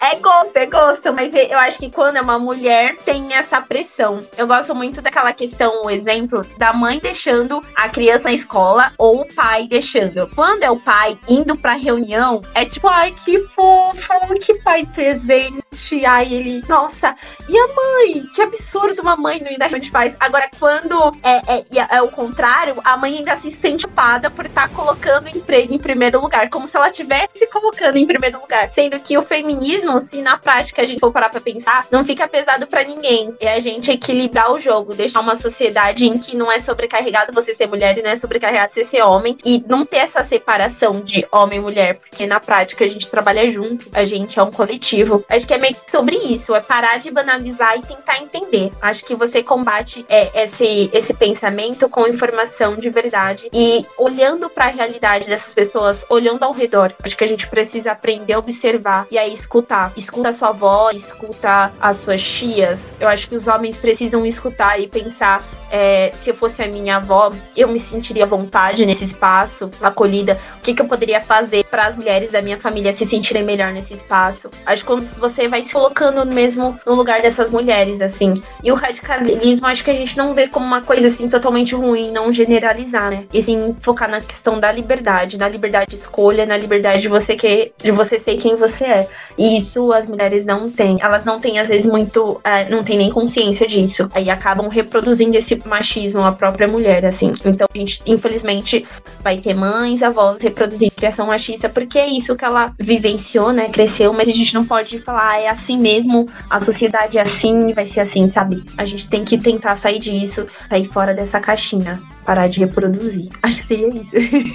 é 0.00 0.14
gosto, 0.16 0.56
é 0.56 0.66
gosto, 0.66 1.12
mas 1.12 1.34
eu 1.34 1.58
acho 1.58 1.80
que 1.80 1.90
quando 1.90 2.16
é 2.16 2.20
uma 2.20 2.38
mulher 2.38 2.96
tem 2.98 3.17
essa 3.32 3.60
pressão. 3.60 4.20
Eu 4.36 4.46
gosto 4.46 4.74
muito 4.74 5.00
daquela 5.02 5.32
questão, 5.32 5.82
o 5.84 5.90
exemplo 5.90 6.44
da 6.56 6.72
mãe 6.72 6.98
deixando 6.98 7.62
a 7.74 7.88
criança 7.88 8.24
na 8.24 8.34
escola 8.34 8.92
ou 8.98 9.22
o 9.22 9.34
pai 9.34 9.66
deixando. 9.66 10.28
Quando 10.34 10.62
é 10.62 10.70
o 10.70 10.80
pai 10.80 11.18
indo 11.28 11.56
pra 11.56 11.74
reunião, 11.74 12.40
é 12.54 12.64
tipo, 12.64 12.88
ai, 12.88 13.14
que 13.24 13.38
fofo, 13.48 14.34
que 14.40 14.54
pai 14.62 14.86
presente. 14.86 15.67
Ai, 16.06 16.32
ele, 16.32 16.62
nossa, 16.68 17.14
e 17.48 17.56
a 17.56 17.66
mãe? 17.68 18.22
Que 18.34 18.42
absurdo 18.42 19.02
uma 19.02 19.16
mãe 19.16 19.40
não 19.40 19.50
ir 19.50 19.58
na 19.58 19.66
reunião 19.66 19.86
de 19.86 19.90
pais. 19.90 20.14
Agora, 20.18 20.48
quando 20.58 21.12
é, 21.22 21.58
é, 21.58 21.96
é, 21.96 22.02
o 22.02 22.08
contrário, 22.08 22.76
a 22.84 22.96
mãe 22.96 23.18
ainda 23.18 23.36
se 23.36 23.50
sente 23.50 23.86
culpada 23.98 24.30
por 24.30 24.46
estar 24.46 24.68
tá 24.68 24.74
colocando 24.74 25.26
o 25.26 25.28
emprego 25.28 25.74
em 25.74 25.78
primeiro 25.78 26.20
lugar, 26.20 26.48
como 26.48 26.68
se 26.68 26.76
ela 26.76 26.86
estivesse 26.86 27.46
colocando 27.48 27.96
em 27.96 28.06
primeiro 28.06 28.40
lugar. 28.40 28.70
Sendo 28.72 29.00
que 29.00 29.18
o 29.18 29.22
feminismo, 29.22 30.00
se 30.00 30.22
na 30.22 30.38
prática 30.38 30.82
a 30.82 30.84
gente 30.84 31.00
for 31.00 31.12
parar 31.12 31.28
pra 31.28 31.40
pensar, 31.40 31.86
não 31.90 32.04
fica 32.04 32.28
pesado 32.28 32.66
para 32.66 32.84
ninguém. 32.84 33.34
É 33.40 33.54
a 33.54 33.60
gente 33.60 33.90
equilibrar 33.90 34.52
o 34.52 34.60
jogo, 34.60 34.94
deixar 34.94 35.20
uma 35.20 35.36
sociedade 35.36 36.06
em 36.06 36.18
que 36.18 36.36
não 36.36 36.50
é 36.50 36.60
sobrecarregado 36.60 37.32
você 37.32 37.54
ser 37.54 37.66
mulher 37.66 37.98
e 37.98 38.02
não 38.02 38.10
é 38.10 38.16
sobrecarregado 38.16 38.72
você 38.72 38.84
ser 38.84 39.02
homem. 39.02 39.36
E 39.44 39.64
não 39.66 39.84
ter 39.84 39.96
essa 39.96 40.22
separação 40.22 41.00
de 41.00 41.26
homem 41.32 41.58
e 41.58 41.62
mulher, 41.62 41.96
porque 41.96 42.26
na 42.26 42.38
prática 42.38 42.84
a 42.84 42.88
gente 42.88 43.10
trabalha 43.10 43.50
junto, 43.50 43.88
a 43.92 44.04
gente 44.04 44.38
é 44.38 44.42
um 44.42 44.50
coletivo. 44.50 45.24
Acho 45.28 45.46
que 45.46 45.54
é 45.54 45.58
meio 45.58 45.74
sobre 45.86 46.16
isso, 46.16 46.54
é 46.54 46.60
parar 46.60 46.98
de 46.98 47.10
banalizar 47.10 47.76
e 47.78 47.82
tentar 47.82 48.18
entender. 48.18 48.70
Acho 48.80 49.04
que 49.04 49.14
você 49.14 49.42
combate 49.42 50.04
é, 50.08 50.44
esse, 50.44 50.90
esse 50.92 51.14
pensamento 51.14 51.88
com 51.88 52.06
informação 52.06 52.76
de 52.76 52.90
verdade 52.90 53.48
e 53.52 53.84
olhando 53.96 54.48
para 54.48 54.66
a 54.66 54.70
realidade 54.70 55.28
dessas 55.28 55.54
pessoas, 55.54 56.04
olhando 56.08 56.42
ao 56.42 56.52
redor. 56.52 56.92
Acho 57.02 57.16
que 57.16 57.24
a 57.24 57.28
gente 57.28 57.46
precisa 57.48 57.92
aprender 57.92 58.34
a 58.34 58.38
observar 58.38 59.06
e 59.10 59.18
aí 59.18 59.32
escutar. 59.32 59.92
Escuta 59.96 60.30
a 60.30 60.32
sua 60.32 60.48
avó, 60.48 60.90
escuta 60.90 61.72
as 61.80 61.98
suas 61.98 62.22
tias. 62.22 62.80
Eu 63.00 63.08
acho 63.08 63.28
que 63.28 63.34
os 63.34 63.46
homens 63.46 63.76
precisam 63.76 64.24
escutar 64.24 64.80
e 64.80 64.88
pensar 64.88 65.42
é, 65.70 66.10
se 66.14 66.30
eu 66.30 66.34
fosse 66.34 66.62
a 66.62 66.68
minha 66.68 66.96
avó, 66.96 67.30
eu 67.56 67.68
me 67.68 67.80
sentiria 67.80 68.24
à 68.24 68.26
vontade 68.26 68.84
nesse 68.86 69.04
espaço, 69.04 69.70
acolhida. 69.80 70.38
O 70.58 70.62
que, 70.62 70.74
que 70.74 70.82
eu 70.82 70.86
poderia 70.86 71.22
fazer 71.22 71.64
para 71.64 71.86
as 71.86 71.96
mulheres 71.96 72.32
da 72.32 72.42
minha 72.42 72.58
família 72.58 72.96
se 72.96 73.04
sentirem 73.04 73.42
melhor 73.42 73.72
nesse 73.72 73.94
espaço? 73.94 74.50
Acho 74.64 74.82
que 74.82 74.86
quando 74.86 75.04
você 75.18 75.48
vai 75.48 75.62
se 75.62 75.72
colocando 75.72 76.24
mesmo 76.26 76.78
no 76.86 76.94
lugar 76.94 77.20
dessas 77.20 77.50
mulheres, 77.50 78.00
assim. 78.00 78.42
E 78.62 78.72
o 78.72 78.74
radicalismo, 78.74 79.66
acho 79.66 79.84
que 79.84 79.90
a 79.90 79.94
gente 79.94 80.16
não 80.16 80.34
vê 80.34 80.48
como 80.48 80.64
uma 80.64 80.80
coisa 80.80 81.08
assim 81.08 81.28
totalmente 81.28 81.74
ruim, 81.74 82.10
não 82.10 82.32
generalizar, 82.32 83.10
né? 83.10 83.26
E 83.32 83.42
sim 83.42 83.74
focar 83.82 84.10
na 84.10 84.20
questão 84.20 84.58
da 84.58 84.72
liberdade, 84.72 85.36
na 85.36 85.48
liberdade 85.48 85.90
de 85.90 85.96
escolha, 85.96 86.46
na 86.46 86.56
liberdade 86.56 87.02
de 87.02 87.08
você 87.08 87.36
que, 87.36 87.72
de 87.78 87.90
você 87.90 88.18
ser 88.18 88.36
quem 88.36 88.56
você 88.56 88.84
é. 88.84 89.08
E 89.36 89.58
isso 89.58 89.92
as 89.92 90.06
mulheres 90.06 90.46
não 90.46 90.70
têm. 90.70 90.98
Elas 91.00 91.24
não 91.24 91.38
têm, 91.38 91.58
às 91.58 91.68
vezes, 91.68 91.86
muito. 91.86 92.40
É, 92.42 92.68
não 92.68 92.82
têm 92.82 92.98
nem 92.98 93.10
consciência 93.10 93.66
disso. 93.66 94.08
Aí 94.14 94.30
acabam 94.30 94.68
reproduzindo 94.68 95.36
esse 95.36 95.57
machismo 95.66 96.22
a 96.22 96.32
própria 96.32 96.68
mulher, 96.68 97.04
assim. 97.04 97.32
Então 97.44 97.66
a 97.72 97.78
gente, 97.78 98.00
infelizmente, 98.06 98.86
vai 99.20 99.38
ter 99.38 99.54
mães, 99.54 100.02
avós 100.02 100.40
reproduzindo 100.40 100.94
criação 100.94 101.26
machista, 101.26 101.68
porque 101.68 101.98
é 101.98 102.06
isso 102.06 102.36
que 102.36 102.44
ela 102.44 102.72
vivenciou, 102.78 103.52
né? 103.52 103.68
Cresceu, 103.68 104.12
mas 104.12 104.28
a 104.28 104.32
gente 104.32 104.54
não 104.54 104.64
pode 104.64 104.98
falar, 104.98 105.30
ah, 105.30 105.40
é 105.40 105.48
assim 105.48 105.78
mesmo, 105.78 106.26
a 106.50 106.60
sociedade 106.60 107.18
é 107.18 107.22
assim, 107.22 107.72
vai 107.72 107.86
ser 107.86 108.00
assim, 108.00 108.30
sabe? 108.30 108.62
A 108.76 108.84
gente 108.84 109.08
tem 109.08 109.24
que 109.24 109.38
tentar 109.38 109.76
sair 109.76 109.98
disso, 109.98 110.46
sair 110.68 110.86
fora 110.86 111.14
dessa 111.14 111.40
caixinha 111.40 112.00
parar 112.28 112.46
de 112.46 112.60
reproduzir. 112.60 113.30
Acho 113.42 113.62
que 113.62 113.68
seria 113.68 113.88
isso. 113.88 114.10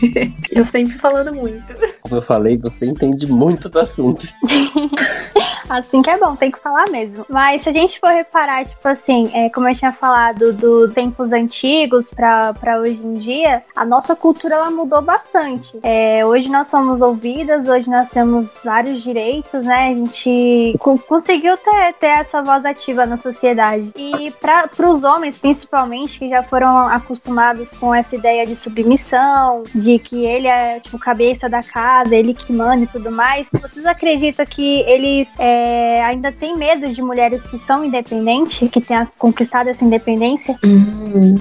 eu 0.54 0.64
sempre 0.64 0.94
falando 1.00 1.34
muito. 1.34 1.66
Como 2.02 2.16
eu 2.16 2.22
falei, 2.22 2.56
você 2.56 2.86
entende 2.86 3.26
muito 3.26 3.68
do 3.68 3.80
assunto. 3.80 4.28
assim 5.68 6.04
que 6.04 6.10
é 6.12 6.18
bom, 6.20 6.36
tem 6.36 6.52
que 6.52 6.60
falar 6.60 6.88
mesmo. 6.92 7.26
Mas 7.28 7.64
se 7.64 7.70
a 7.70 7.72
gente 7.72 8.00
for 8.00 8.10
reparar, 8.10 8.64
tipo 8.64 8.88
assim, 8.88 9.32
é, 9.34 9.50
como 9.50 9.68
eu 9.68 9.74
tinha 9.74 9.92
falado 9.92 10.54
do 10.54 10.88
tempos 10.90 11.32
antigos 11.32 12.12
para 12.12 12.80
hoje 12.80 13.00
em 13.04 13.16
dia, 13.16 13.64
a 13.76 13.84
nossa 13.84 14.16
cultura 14.16 14.54
ela 14.54 14.70
mudou 14.70 15.02
bastante. 15.02 15.80
É, 15.82 16.24
hoje 16.24 16.50
nós 16.50 16.68
somos 16.68 17.02
ouvidas, 17.02 17.68
hoje 17.68 17.90
nós 17.90 18.12
temos 18.12 18.56
vários 18.64 19.02
direitos, 19.02 19.66
né? 19.66 19.90
A 19.90 19.94
gente 19.94 20.78
conseguiu 21.08 21.58
ter, 21.58 21.94
ter 21.94 22.08
essa 22.08 22.44
voz 22.44 22.66
ativa 22.66 23.08
na 23.08 23.18
sociedade. 23.18 23.92
E 23.96 24.32
para 24.40 24.70
os 24.88 25.04
homens, 25.04 25.40
principalmente, 25.40 26.20
que 26.20 26.30
já 26.30 26.44
foram 26.44 26.88
acostumados 26.88 27.63
com 27.72 27.94
essa 27.94 28.16
ideia 28.16 28.46
de 28.46 28.56
submissão, 28.56 29.64
de 29.74 30.00
que 30.00 30.26
ele 30.26 30.48
é 30.48 30.80
tipo 30.80 30.98
cabeça 31.00 31.50
da 31.50 31.64
casa, 31.64 32.16
ele 32.16 32.34
que 32.34 32.52
manda 32.52 32.84
e 32.84 32.88
tudo 32.88 33.12
mais, 33.12 33.50
vocês 33.52 33.86
acreditam 33.86 34.46
que 34.46 34.82
eles 34.82 35.34
é, 35.40 36.04
ainda 36.04 36.32
têm 36.32 36.58
medo 36.58 36.88
de 36.92 37.02
mulheres 37.02 37.44
que 37.48 37.58
são 37.60 37.84
independentes, 37.84 38.70
que 38.70 38.82
tenham 38.82 39.08
conquistado 39.18 39.68
essa 39.68 39.84
independência? 39.84 40.58
Hum, 40.64 41.36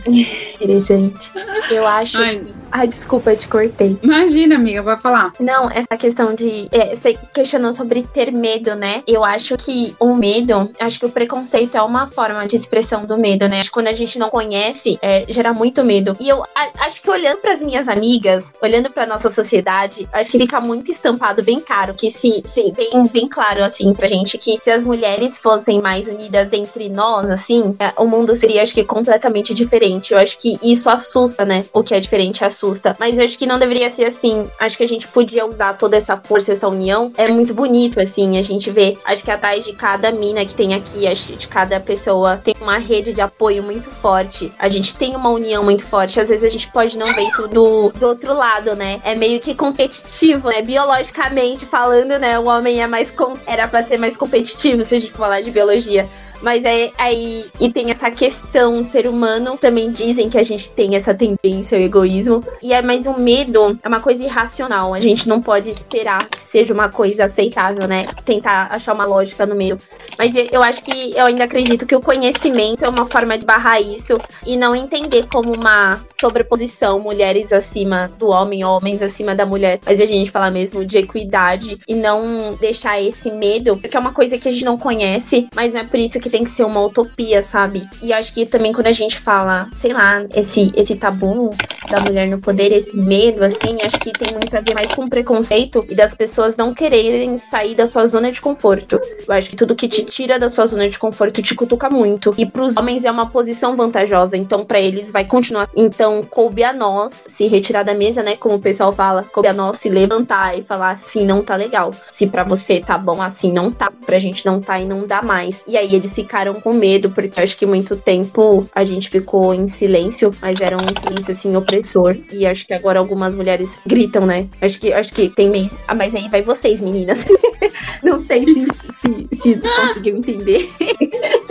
interessante. 0.60 1.30
Eu 1.70 1.86
acho. 1.86 2.18
Ai. 2.18 2.61
Ai, 2.74 2.88
desculpa, 2.88 3.32
eu 3.32 3.36
te 3.36 3.46
cortei. 3.48 3.98
Imagina, 4.02 4.54
amiga, 4.54 4.82
vai 4.82 4.96
falar. 4.96 5.34
Não, 5.38 5.70
essa 5.70 5.94
questão 5.98 6.34
de. 6.34 6.68
É, 6.72 6.96
você 6.96 7.14
questionou 7.34 7.74
sobre 7.74 8.02
ter 8.02 8.32
medo, 8.32 8.74
né? 8.74 9.02
Eu 9.06 9.22
acho 9.22 9.58
que 9.58 9.94
o 10.00 10.16
medo, 10.16 10.70
acho 10.80 10.98
que 10.98 11.04
o 11.04 11.10
preconceito 11.10 11.76
é 11.76 11.82
uma 11.82 12.06
forma 12.06 12.48
de 12.48 12.56
expressão 12.56 13.04
do 13.04 13.18
medo, 13.18 13.46
né? 13.46 13.60
Acho 13.60 13.68
que 13.68 13.74
quando 13.74 13.88
a 13.88 13.92
gente 13.92 14.18
não 14.18 14.30
conhece, 14.30 14.98
é, 15.02 15.26
gera 15.28 15.52
muito 15.52 15.84
medo. 15.84 16.16
E 16.18 16.30
eu 16.30 16.42
a, 16.42 16.86
acho 16.86 17.02
que 17.02 17.10
olhando 17.10 17.40
para 17.42 17.52
as 17.52 17.60
minhas 17.60 17.88
amigas, 17.88 18.42
olhando 18.62 18.88
para 18.88 19.04
nossa 19.04 19.28
sociedade, 19.28 20.08
acho 20.10 20.30
que 20.30 20.38
fica 20.38 20.58
muito 20.58 20.90
estampado 20.90 21.42
bem 21.42 21.60
caro, 21.60 21.92
que 21.92 22.10
se, 22.10 22.42
se 22.46 22.72
bem, 22.72 23.06
bem 23.12 23.28
claro 23.28 23.62
assim 23.62 23.92
pra 23.92 24.06
gente 24.06 24.38
que 24.38 24.58
se 24.58 24.70
as 24.70 24.82
mulheres 24.82 25.36
fossem 25.36 25.82
mais 25.82 26.08
unidas 26.08 26.50
entre 26.54 26.88
nós, 26.88 27.28
assim, 27.28 27.76
é, 27.78 27.92
o 28.00 28.06
mundo 28.06 28.34
seria, 28.34 28.62
acho 28.62 28.72
que, 28.72 28.82
completamente 28.82 29.52
diferente. 29.52 30.14
Eu 30.14 30.18
acho 30.18 30.38
que 30.38 30.58
isso 30.62 30.88
assusta, 30.88 31.44
né? 31.44 31.66
O 31.70 31.82
que 31.82 31.94
é 31.94 32.00
diferente 32.00 32.42
assusta 32.42 32.61
assusta. 32.62 32.96
Mas 32.98 33.18
eu 33.18 33.24
acho 33.24 33.36
que 33.36 33.46
não 33.46 33.58
deveria 33.58 33.90
ser 33.90 34.06
assim. 34.06 34.48
Acho 34.60 34.76
que 34.76 34.84
a 34.84 34.88
gente 34.88 35.08
podia 35.08 35.44
usar 35.44 35.76
toda 35.76 35.96
essa 35.96 36.16
força, 36.16 36.52
essa 36.52 36.68
união. 36.68 37.12
É 37.16 37.28
muito 37.28 37.52
bonito, 37.52 38.00
assim, 38.00 38.38
a 38.38 38.42
gente 38.42 38.70
vê. 38.70 38.96
Acho 39.04 39.24
que 39.24 39.30
atrás 39.30 39.64
de 39.64 39.72
cada 39.72 40.12
mina 40.12 40.44
que 40.44 40.54
tem 40.54 40.74
aqui, 40.74 41.06
acho 41.06 41.26
que 41.26 41.36
de 41.36 41.48
cada 41.48 41.80
pessoa 41.80 42.36
tem 42.36 42.54
uma 42.60 42.78
rede 42.78 43.12
de 43.12 43.20
apoio 43.20 43.62
muito 43.62 43.90
forte. 43.90 44.52
A 44.58 44.68
gente 44.68 44.94
tem 44.94 45.16
uma 45.16 45.30
união 45.30 45.64
muito 45.64 45.84
forte. 45.84 46.20
Às 46.20 46.28
vezes 46.28 46.44
a 46.44 46.48
gente 46.48 46.70
pode 46.70 46.96
não 46.96 47.12
ver 47.14 47.22
isso 47.22 47.48
do, 47.48 47.90
do 47.90 48.06
outro 48.06 48.34
lado, 48.34 48.76
né? 48.76 49.00
É 49.04 49.14
meio 49.14 49.40
que 49.40 49.54
competitivo, 49.54 50.48
né? 50.48 50.62
Biologicamente 50.62 51.66
falando, 51.66 52.18
né? 52.18 52.38
O 52.38 52.46
homem 52.46 52.82
é 52.82 52.86
mais. 52.86 53.10
Com... 53.10 53.34
Era 53.46 53.66
pra 53.66 53.82
ser 53.82 53.98
mais 53.98 54.16
competitivo, 54.16 54.84
se 54.84 54.94
a 54.94 55.00
gente 55.00 55.12
falar 55.12 55.40
de 55.40 55.50
biologia. 55.50 56.08
Mas 56.42 56.64
é 56.64 56.90
aí. 56.98 57.44
E 57.60 57.70
tem 57.70 57.90
essa 57.90 58.10
questão 58.10 58.84
ser 58.84 59.06
humano. 59.06 59.56
Também 59.56 59.90
dizem 59.90 60.28
que 60.28 60.38
a 60.38 60.42
gente 60.42 60.68
tem 60.70 60.96
essa 60.96 61.14
tendência 61.14 61.78
ao 61.78 61.84
egoísmo. 61.84 62.42
E 62.60 62.72
é 62.72 62.82
mais 62.82 63.06
um 63.06 63.16
medo, 63.18 63.78
é 63.82 63.88
uma 63.88 64.00
coisa 64.00 64.22
irracional. 64.22 64.92
A 64.92 65.00
gente 65.00 65.28
não 65.28 65.40
pode 65.40 65.70
esperar 65.70 66.28
que 66.28 66.40
seja 66.40 66.74
uma 66.74 66.88
coisa 66.88 67.26
aceitável, 67.26 67.86
né? 67.86 68.06
Tentar 68.24 68.68
achar 68.70 68.92
uma 68.92 69.06
lógica 69.06 69.46
no 69.46 69.54
meio. 69.54 69.78
Mas 70.18 70.32
eu 70.50 70.62
acho 70.62 70.82
que 70.82 71.16
eu 71.16 71.26
ainda 71.26 71.44
acredito 71.44 71.86
que 71.86 71.94
o 71.94 72.00
conhecimento 72.00 72.84
é 72.84 72.88
uma 72.88 73.06
forma 73.06 73.38
de 73.38 73.46
barrar 73.46 73.80
isso 73.80 74.20
e 74.44 74.56
não 74.56 74.74
entender 74.74 75.26
como 75.32 75.52
uma 75.52 76.00
sobreposição, 76.20 76.98
mulheres 76.98 77.52
acima 77.52 78.10
do 78.18 78.28
homem, 78.28 78.64
homens 78.64 79.00
acima 79.00 79.34
da 79.34 79.46
mulher. 79.46 79.78
Mas 79.84 80.00
a 80.00 80.06
gente 80.06 80.30
falar 80.30 80.50
mesmo 80.50 80.84
de 80.84 80.98
equidade 80.98 81.78
e 81.86 81.94
não 81.94 82.54
deixar 82.60 83.00
esse 83.00 83.30
medo, 83.30 83.76
porque 83.76 83.96
é 83.96 84.00
uma 84.00 84.12
coisa 84.12 84.38
que 84.38 84.48
a 84.48 84.50
gente 84.50 84.64
não 84.64 84.76
conhece, 84.76 85.46
mas 85.54 85.72
não 85.72 85.80
é 85.80 85.84
por 85.84 85.98
isso 85.98 86.18
que 86.18 86.31
tem 86.32 86.44
que 86.44 86.50
ser 86.50 86.64
uma 86.64 86.80
utopia, 86.80 87.42
sabe? 87.42 87.86
E 88.02 88.12
acho 88.12 88.32
que 88.32 88.46
também 88.46 88.72
quando 88.72 88.86
a 88.86 88.92
gente 88.92 89.18
fala, 89.18 89.68
sei 89.78 89.92
lá, 89.92 90.24
esse, 90.34 90.72
esse 90.74 90.96
tabu 90.96 91.50
da 91.90 92.00
mulher 92.00 92.26
no 92.26 92.38
poder, 92.38 92.72
esse 92.72 92.96
medo, 92.96 93.44
assim, 93.44 93.76
acho 93.84 93.98
que 94.00 94.12
tem 94.12 94.32
muito 94.32 94.56
a 94.56 94.60
ver 94.60 94.74
mais 94.74 94.90
com 94.94 95.08
preconceito 95.08 95.84
e 95.90 95.94
das 95.94 96.14
pessoas 96.14 96.56
não 96.56 96.72
quererem 96.72 97.36
sair 97.38 97.74
da 97.74 97.86
sua 97.86 98.06
zona 98.06 98.32
de 98.32 98.40
conforto. 98.40 98.98
Eu 99.28 99.34
acho 99.34 99.50
que 99.50 99.56
tudo 99.56 99.74
que 99.74 99.86
te 99.86 100.02
tira 100.04 100.38
da 100.38 100.48
sua 100.48 100.66
zona 100.66 100.88
de 100.88 100.98
conforto 100.98 101.42
te 101.42 101.54
cutuca 101.54 101.90
muito. 101.90 102.32
E 102.38 102.46
pros 102.46 102.78
homens 102.78 103.04
é 103.04 103.10
uma 103.10 103.28
posição 103.28 103.76
vantajosa, 103.76 104.34
então 104.34 104.64
para 104.64 104.80
eles 104.80 105.10
vai 105.10 105.26
continuar. 105.26 105.68
Então 105.76 106.22
coube 106.22 106.64
a 106.64 106.72
nós 106.72 107.24
se 107.28 107.46
retirar 107.46 107.82
da 107.82 107.92
mesa, 107.92 108.22
né? 108.22 108.36
Como 108.36 108.54
o 108.54 108.60
pessoal 108.60 108.90
fala, 108.90 109.22
coube 109.24 109.48
a 109.48 109.52
nós 109.52 109.76
se 109.76 109.90
levantar 109.90 110.58
e 110.58 110.62
falar 110.62 110.92
assim, 110.92 111.26
não 111.26 111.42
tá 111.42 111.56
legal. 111.56 111.90
Se 112.14 112.26
para 112.26 112.42
você 112.42 112.80
tá 112.80 112.96
bom 112.96 113.20
assim, 113.20 113.52
não 113.52 113.70
tá. 113.70 113.90
Pra 114.06 114.18
gente 114.18 114.46
não 114.46 114.60
tá 114.60 114.80
e 114.80 114.86
não 114.86 115.06
dá 115.06 115.20
mais. 115.20 115.62
E 115.66 115.76
aí 115.76 115.94
eles 115.94 116.12
se 116.12 116.21
ficaram 116.22 116.54
com 116.54 116.72
medo, 116.72 117.10
porque 117.10 117.40
acho 117.40 117.56
que 117.56 117.66
muito 117.66 117.96
tempo 117.96 118.66
a 118.74 118.84
gente 118.84 119.10
ficou 119.10 119.52
em 119.52 119.68
silêncio, 119.68 120.30
mas 120.40 120.60
era 120.60 120.76
um 120.76 121.00
silêncio 121.00 121.32
assim 121.32 121.56
opressor. 121.56 122.16
E 122.32 122.46
acho 122.46 122.66
que 122.66 122.72
agora 122.72 122.98
algumas 122.98 123.34
mulheres 123.34 123.78
gritam, 123.86 124.24
né? 124.24 124.46
Acho 124.60 124.78
que 124.80 124.92
acho 124.92 125.12
que 125.12 125.28
tem 125.28 125.50
meio. 125.50 125.70
Ah, 125.86 125.94
mas 125.94 126.14
aí 126.14 126.28
vai 126.28 126.42
vocês, 126.42 126.80
meninas. 126.80 127.18
Não 128.02 128.24
sei 128.24 128.44
se, 128.44 128.66
se, 129.00 129.28
se 129.42 129.60
conseguiu 129.60 130.16
entender. 130.16 130.68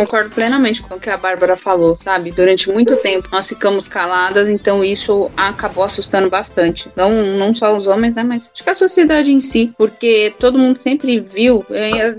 Concordo 0.00 0.30
plenamente 0.30 0.80
com 0.80 0.94
o 0.94 1.00
que 1.00 1.10
a 1.10 1.16
Bárbara 1.16 1.56
falou, 1.56 1.94
sabe? 1.94 2.30
Durante 2.30 2.70
muito 2.70 2.96
tempo 2.96 3.28
nós 3.30 3.48
ficamos 3.48 3.86
caladas, 3.86 4.48
então 4.48 4.82
isso 4.82 5.30
acabou 5.36 5.84
assustando 5.84 6.30
bastante. 6.30 6.88
Não, 6.96 7.10
não 7.10 7.52
só 7.52 7.76
os 7.76 7.86
homens, 7.86 8.14
né? 8.14 8.22
Mas 8.22 8.50
acho 8.52 8.64
que 8.64 8.70
a 8.70 8.74
sociedade 8.74 9.30
em 9.30 9.40
si, 9.40 9.74
porque 9.76 10.32
todo 10.38 10.58
mundo 10.58 10.78
sempre 10.78 11.20
viu, 11.20 11.64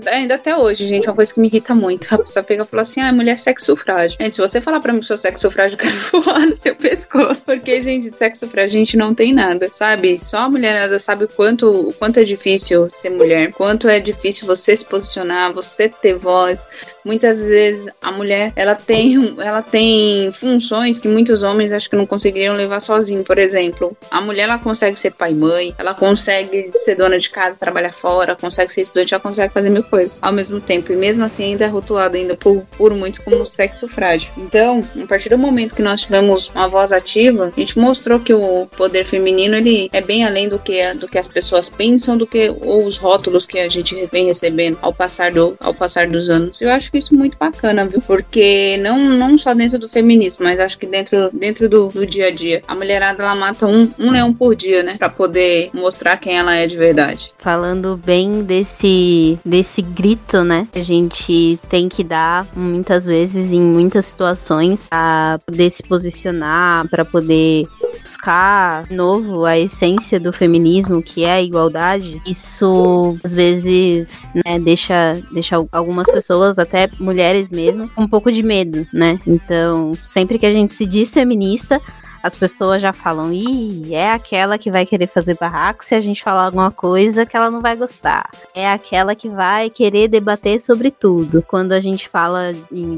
ainda 0.06 0.36
até 0.36 0.56
hoje, 0.56 0.86
gente, 0.86 1.08
uma 1.08 1.16
coisa 1.16 1.34
que 1.34 1.40
me 1.40 1.48
irrita 1.48 1.74
muito. 1.74 2.06
A 2.14 2.18
pessoa 2.18 2.44
pega 2.44 2.62
e 2.62 2.66
fala 2.66 2.82
assim: 2.82 3.00
ah, 3.00 3.12
mulher 3.12 3.36
sexo 3.36 3.66
sufrágio. 3.66 4.16
Gente, 4.20 4.36
se 4.36 4.40
você 4.40 4.60
falar 4.60 4.78
pra 4.78 4.92
mim 4.92 5.00
que 5.00 5.06
sou 5.06 5.18
sexo 5.18 5.48
sufrágio, 5.48 5.74
eu 5.74 5.78
quero 5.78 5.96
voar 6.22 6.46
no 6.46 6.56
seu 6.56 6.76
pescoço. 6.76 7.42
Porque, 7.44 7.82
gente, 7.82 8.10
de 8.10 8.16
sexo 8.16 8.46
sufrágio 8.46 8.76
a 8.76 8.78
gente 8.78 8.96
não 8.96 9.12
tem 9.12 9.32
nada, 9.32 9.68
sabe? 9.72 10.18
Só 10.18 10.38
a 10.38 10.48
mulherada 10.48 10.98
sabe 11.00 11.24
o 11.24 11.28
quanto, 11.28 11.68
o 11.68 11.92
quanto 11.92 12.20
é 12.20 12.24
difícil 12.24 12.88
ser 12.90 13.10
mulher, 13.10 13.50
quanto 13.50 13.88
é 13.88 13.98
difícil 13.98 14.46
você 14.46 14.76
se 14.76 14.84
posicionar, 14.84 15.52
você 15.52 15.88
ter 15.88 16.14
voz. 16.14 16.68
Muitas 17.04 17.38
vezes 17.48 17.88
a 18.00 18.12
mulher 18.12 18.52
ela 18.54 18.74
tem, 18.74 19.34
ela 19.38 19.62
tem 19.62 20.32
funções 20.32 20.98
que 20.98 21.08
muitos 21.08 21.42
homens 21.42 21.72
acho 21.72 21.90
que 21.90 21.96
não 21.96 22.06
conseguiriam 22.06 22.54
levar 22.54 22.80
sozinho. 22.80 23.24
Por 23.24 23.38
exemplo, 23.38 23.96
a 24.10 24.20
mulher 24.20 24.44
ela 24.44 24.58
consegue 24.58 24.98
ser 24.98 25.12
pai 25.12 25.32
e 25.32 25.34
mãe, 25.34 25.74
ela 25.78 25.94
consegue 25.94 26.70
ser 26.78 26.94
dona 26.94 27.18
de 27.18 27.30
casa, 27.30 27.56
trabalhar 27.58 27.92
fora, 27.92 28.36
consegue 28.36 28.72
ser 28.72 28.82
estudante, 28.82 29.14
ela 29.14 29.22
consegue 29.22 29.52
fazer 29.52 29.70
mil 29.70 29.82
coisas 29.82 30.18
ao 30.22 30.32
mesmo 30.32 30.60
tempo. 30.60 30.92
E 30.92 30.96
mesmo 30.96 31.24
assim 31.24 31.44
ainda 31.44 31.64
é 31.64 31.68
rotulada 31.68 32.16
ainda 32.16 32.36
por, 32.36 32.62
por 32.76 32.94
muitos 32.94 33.20
como 33.20 33.44
sexo 33.46 33.88
frágil. 33.88 34.30
Então, 34.36 34.82
a 35.02 35.06
partir 35.06 35.28
do 35.28 35.38
momento 35.38 35.74
que 35.74 35.82
nós 35.82 36.02
tivemos 36.02 36.48
uma 36.54 36.68
voz 36.68 36.92
ativa, 36.92 37.50
a 37.54 37.60
gente 37.60 37.78
mostrou 37.78 38.20
que 38.20 38.32
o 38.32 38.66
poder 38.76 39.04
feminino 39.04 39.56
ele 39.56 39.90
é 39.92 40.00
bem 40.00 40.24
além 40.24 40.48
do 40.48 40.58
que, 40.58 40.94
do 40.94 41.08
que 41.08 41.18
as 41.18 41.28
pessoas 41.28 41.68
pensam, 41.68 42.16
do 42.16 42.26
que 42.26 42.54
os 42.64 42.96
rótulos 42.96 43.46
que 43.46 43.58
a 43.58 43.68
gente 43.68 44.08
vem 44.12 44.26
recebendo 44.26 44.78
ao 44.82 44.92
passar, 44.92 45.32
do, 45.32 45.56
ao 45.60 45.74
passar 45.74 46.06
dos 46.06 46.30
anos. 46.30 46.60
Eu 46.60 46.70
acho 46.70 46.91
isso 46.98 47.14
muito 47.14 47.36
bacana, 47.38 47.84
viu? 47.84 48.00
Porque 48.00 48.78
não, 48.78 48.98
não 48.98 49.38
só 49.38 49.54
dentro 49.54 49.78
do 49.78 49.88
feminismo, 49.88 50.44
mas 50.44 50.60
acho 50.60 50.78
que 50.78 50.86
dentro, 50.86 51.30
dentro 51.32 51.68
do, 51.68 51.88
do 51.88 52.06
dia 52.06 52.28
a 52.28 52.30
dia. 52.30 52.62
A 52.66 52.74
mulherada 52.74 53.22
ela 53.22 53.34
mata 53.34 53.66
um, 53.66 53.90
um 53.98 54.10
leão 54.10 54.32
por 54.32 54.54
dia, 54.54 54.82
né? 54.82 54.96
Pra 54.98 55.08
poder 55.08 55.70
mostrar 55.72 56.16
quem 56.16 56.36
ela 56.36 56.54
é 56.54 56.66
de 56.66 56.76
verdade. 56.76 57.32
Falando 57.38 57.96
bem 57.96 58.42
desse, 58.42 59.38
desse 59.44 59.82
grito, 59.82 60.42
né? 60.44 60.68
A 60.74 60.80
gente 60.80 61.58
tem 61.68 61.88
que 61.88 62.04
dar 62.04 62.46
muitas 62.54 63.04
vezes, 63.04 63.52
em 63.52 63.60
muitas 63.60 64.06
situações, 64.06 64.88
a 64.90 65.38
poder 65.44 65.70
se 65.70 65.82
posicionar, 65.82 66.88
para 66.88 67.04
poder 67.04 67.64
buscar 68.02 68.84
de 68.84 68.94
novo 68.94 69.44
a 69.44 69.58
essência 69.58 70.18
do 70.18 70.32
feminismo, 70.32 71.02
que 71.02 71.24
é 71.24 71.32
a 71.32 71.42
igualdade. 71.42 72.20
Isso 72.26 73.16
às 73.24 73.32
vezes, 73.32 74.28
né, 74.34 74.58
deixa, 74.58 75.12
deixa 75.32 75.56
algumas 75.70 76.06
pessoas 76.06 76.58
até 76.58 76.88
mulheres 76.98 77.50
mesmo, 77.50 77.88
com 77.90 78.02
um 78.02 78.08
pouco 78.08 78.30
de 78.30 78.42
medo, 78.42 78.86
né? 78.92 79.18
Então, 79.26 79.92
sempre 80.04 80.38
que 80.38 80.46
a 80.46 80.52
gente 80.52 80.74
se 80.74 80.86
diz 80.86 81.12
feminista, 81.12 81.80
as 82.22 82.36
pessoas 82.36 82.80
já 82.80 82.92
falam, 82.92 83.32
ih, 83.32 83.94
é 83.94 84.10
aquela 84.12 84.56
que 84.56 84.70
vai 84.70 84.86
querer 84.86 85.08
fazer 85.08 85.36
barraco 85.38 85.84
se 85.84 85.94
a 85.94 86.00
gente 86.00 86.22
falar 86.22 86.44
alguma 86.44 86.70
coisa 86.70 87.26
que 87.26 87.36
ela 87.36 87.50
não 87.50 87.60
vai 87.60 87.76
gostar. 87.76 88.30
É 88.54 88.70
aquela 88.70 89.14
que 89.14 89.28
vai 89.28 89.68
querer 89.68 90.08
debater 90.08 90.60
sobre 90.60 90.90
tudo. 90.90 91.42
Quando 91.46 91.72
a 91.72 91.80
gente 91.80 92.08
fala 92.08 92.52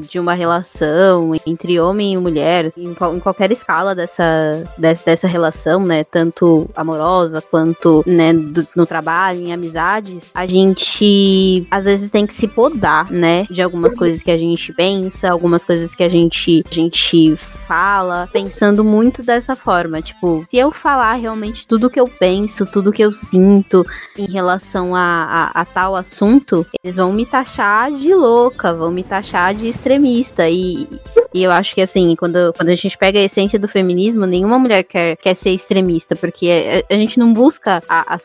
de 0.08 0.18
uma 0.18 0.34
relação 0.34 1.32
entre 1.46 1.80
homem 1.80 2.14
e 2.14 2.18
mulher, 2.18 2.72
em, 2.76 2.94
qualquer 2.94 3.50
escala 3.50 3.94
dessa, 3.94 4.64
dessa, 4.76 5.26
relação, 5.26 5.80
né, 5.80 6.04
tanto 6.04 6.68
amorosa 6.76 7.40
quanto, 7.40 8.04
né, 8.06 8.32
no 8.76 8.86
trabalho, 8.86 9.40
em 9.40 9.52
amizades, 9.52 10.30
a 10.34 10.46
gente 10.46 11.66
às 11.70 11.84
vezes 11.84 12.10
tem 12.10 12.26
que 12.26 12.34
se 12.34 12.46
podar, 12.46 13.10
né, 13.10 13.46
de 13.50 13.62
algumas 13.62 13.94
coisas 13.94 14.22
que 14.22 14.30
a 14.30 14.36
gente 14.36 14.72
pensa, 14.72 15.30
algumas 15.30 15.64
coisas 15.64 15.94
que 15.94 16.02
a 16.02 16.08
gente, 16.08 16.62
a 16.70 16.74
gente 16.74 17.36
fala, 17.66 18.28
pensando 18.32 18.84
muito 18.84 19.13
muito 19.14 19.22
dessa 19.22 19.54
forma. 19.54 20.02
Tipo, 20.02 20.44
se 20.50 20.56
eu 20.56 20.72
falar 20.72 21.14
realmente 21.14 21.66
tudo 21.68 21.88
que 21.88 22.00
eu 22.00 22.06
penso, 22.06 22.66
tudo 22.66 22.92
que 22.92 23.02
eu 23.02 23.12
sinto 23.12 23.86
em 24.18 24.26
relação 24.26 24.94
a, 24.94 25.50
a, 25.54 25.60
a 25.60 25.64
tal 25.64 25.94
assunto, 25.94 26.66
eles 26.82 26.96
vão 26.96 27.12
me 27.12 27.24
taxar 27.24 27.92
de 27.92 28.12
louca, 28.12 28.74
vão 28.74 28.90
me 28.90 29.04
taxar 29.04 29.54
de 29.54 29.68
extremista. 29.68 30.48
E, 30.48 30.88
e 31.32 31.42
eu 31.42 31.52
acho 31.52 31.74
que, 31.74 31.80
assim, 31.80 32.16
quando, 32.16 32.52
quando 32.56 32.70
a 32.70 32.74
gente 32.74 32.98
pega 32.98 33.20
a 33.20 33.22
essência 33.22 33.58
do 33.58 33.68
feminismo, 33.68 34.26
nenhuma 34.26 34.58
mulher 34.58 34.82
quer, 34.82 35.16
quer 35.16 35.34
ser 35.34 35.50
extremista, 35.50 36.16
porque 36.16 36.82
a, 36.90 36.94
a 36.94 36.96
gente 36.96 37.18
não 37.18 37.32
busca 37.32 37.82
a, 37.88 38.14
a 38.14 38.18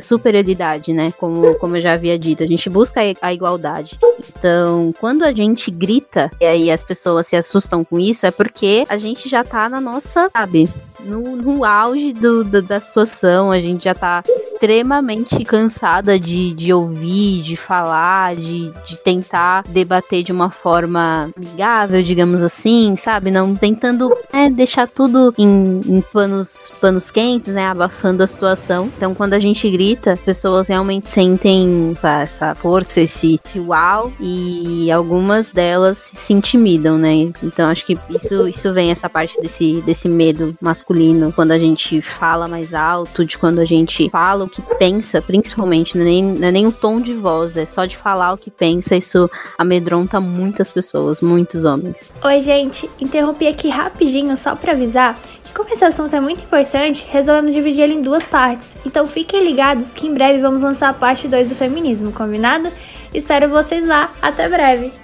superioridade, 0.00 0.92
né? 0.92 1.12
Como, 1.16 1.54
como 1.58 1.76
eu 1.76 1.82
já 1.82 1.94
havia 1.94 2.18
dito, 2.18 2.42
a 2.42 2.46
gente 2.46 2.68
busca 2.68 3.00
a 3.22 3.32
igualdade. 3.32 3.98
Então, 4.28 4.92
quando 5.00 5.22
a 5.22 5.32
gente 5.32 5.70
grita, 5.70 6.30
e 6.40 6.44
aí 6.44 6.70
as 6.70 6.82
pessoas 6.82 7.26
se 7.26 7.36
assustam 7.36 7.82
com 7.84 7.98
isso, 7.98 8.26
é 8.26 8.30
porque 8.30 8.84
a 8.88 8.96
gente 8.96 9.28
já 9.28 9.42
tá 9.44 9.68
na 9.68 9.80
nossa, 9.80 10.30
sabe? 10.36 10.64
No, 11.04 11.36
no 11.36 11.64
auge 11.64 12.12
do, 12.12 12.44
do, 12.44 12.62
da 12.62 12.80
situação, 12.80 13.50
a 13.50 13.60
gente 13.60 13.84
já 13.84 13.94
tá 13.94 14.22
extremamente 14.26 15.44
cansada 15.44 16.18
de, 16.18 16.54
de 16.54 16.72
ouvir, 16.72 17.42
de 17.42 17.56
falar, 17.56 18.34
de, 18.34 18.72
de 18.86 18.96
tentar 18.96 19.62
debater 19.68 20.22
de 20.22 20.32
uma 20.32 20.50
forma 20.50 21.30
amigável, 21.36 22.02
digamos 22.02 22.40
assim, 22.40 22.96
sabe? 22.96 23.30
Não 23.30 23.54
tentando 23.54 24.10
né, 24.32 24.48
deixar 24.50 24.88
tudo 24.88 25.34
em, 25.36 25.80
em 25.86 26.00
panos, 26.00 26.70
panos 26.80 27.10
quentes, 27.10 27.54
né? 27.54 27.66
Abafando 27.66 28.22
a 28.22 28.26
situação. 28.26 28.90
Então, 28.96 29.14
quando 29.14 29.34
a 29.34 29.38
gente 29.38 29.68
grita, 29.70 30.12
as 30.12 30.20
pessoas 30.20 30.68
realmente 30.68 31.08
sentem 31.08 31.94
essa 32.02 32.54
força, 32.54 33.00
esse, 33.00 33.40
esse 33.44 33.60
uau, 33.60 34.12
e 34.20 34.90
algumas 34.90 35.52
delas 35.52 35.98
se 36.14 36.32
intimidam, 36.32 36.96
né? 36.96 37.12
Então, 37.42 37.68
acho 37.68 37.84
que 37.84 37.98
isso, 38.08 38.48
isso 38.48 38.72
vem 38.72 38.90
essa 38.90 39.08
parte 39.08 39.40
desse, 39.40 39.82
desse 39.82 40.08
medo 40.08 40.54
masculino, 40.60 40.93
quando 41.34 41.52
a 41.52 41.58
gente 41.58 42.00
fala 42.00 42.48
mais 42.48 42.74
alto, 42.74 43.24
de 43.24 43.36
quando 43.36 43.58
a 43.58 43.64
gente 43.64 44.08
fala 44.10 44.44
o 44.44 44.48
que 44.48 44.62
pensa, 44.78 45.20
principalmente, 45.20 45.96
não 45.96 46.02
é, 46.02 46.08
nem, 46.08 46.24
não 46.24 46.48
é 46.48 46.50
nem 46.50 46.66
o 46.66 46.72
tom 46.72 47.00
de 47.00 47.12
voz, 47.12 47.56
é 47.56 47.66
só 47.66 47.84
de 47.84 47.96
falar 47.96 48.32
o 48.32 48.38
que 48.38 48.50
pensa, 48.50 48.96
isso 48.96 49.30
amedronta 49.58 50.20
muitas 50.20 50.70
pessoas, 50.70 51.20
muitos 51.20 51.64
homens. 51.64 52.12
Oi, 52.22 52.40
gente, 52.40 52.88
interrompi 53.00 53.46
aqui 53.46 53.68
rapidinho 53.68 54.36
só 54.36 54.54
para 54.54 54.72
avisar 54.72 55.18
que 55.44 55.52
como 55.52 55.70
esse 55.70 55.84
assunto 55.84 56.14
é 56.14 56.20
muito 56.20 56.42
importante, 56.42 57.06
resolvemos 57.08 57.52
dividir 57.52 57.84
ele 57.84 57.94
em 57.94 58.02
duas 58.02 58.24
partes. 58.24 58.74
Então 58.84 59.06
fiquem 59.06 59.44
ligados 59.44 59.92
que 59.92 60.06
em 60.06 60.14
breve 60.14 60.40
vamos 60.40 60.62
lançar 60.62 60.88
a 60.88 60.94
parte 60.94 61.28
2 61.28 61.50
do 61.50 61.54
feminismo, 61.54 62.12
combinado? 62.12 62.68
Espero 63.12 63.48
vocês 63.48 63.86
lá, 63.86 64.12
até 64.20 64.48
breve! 64.48 65.03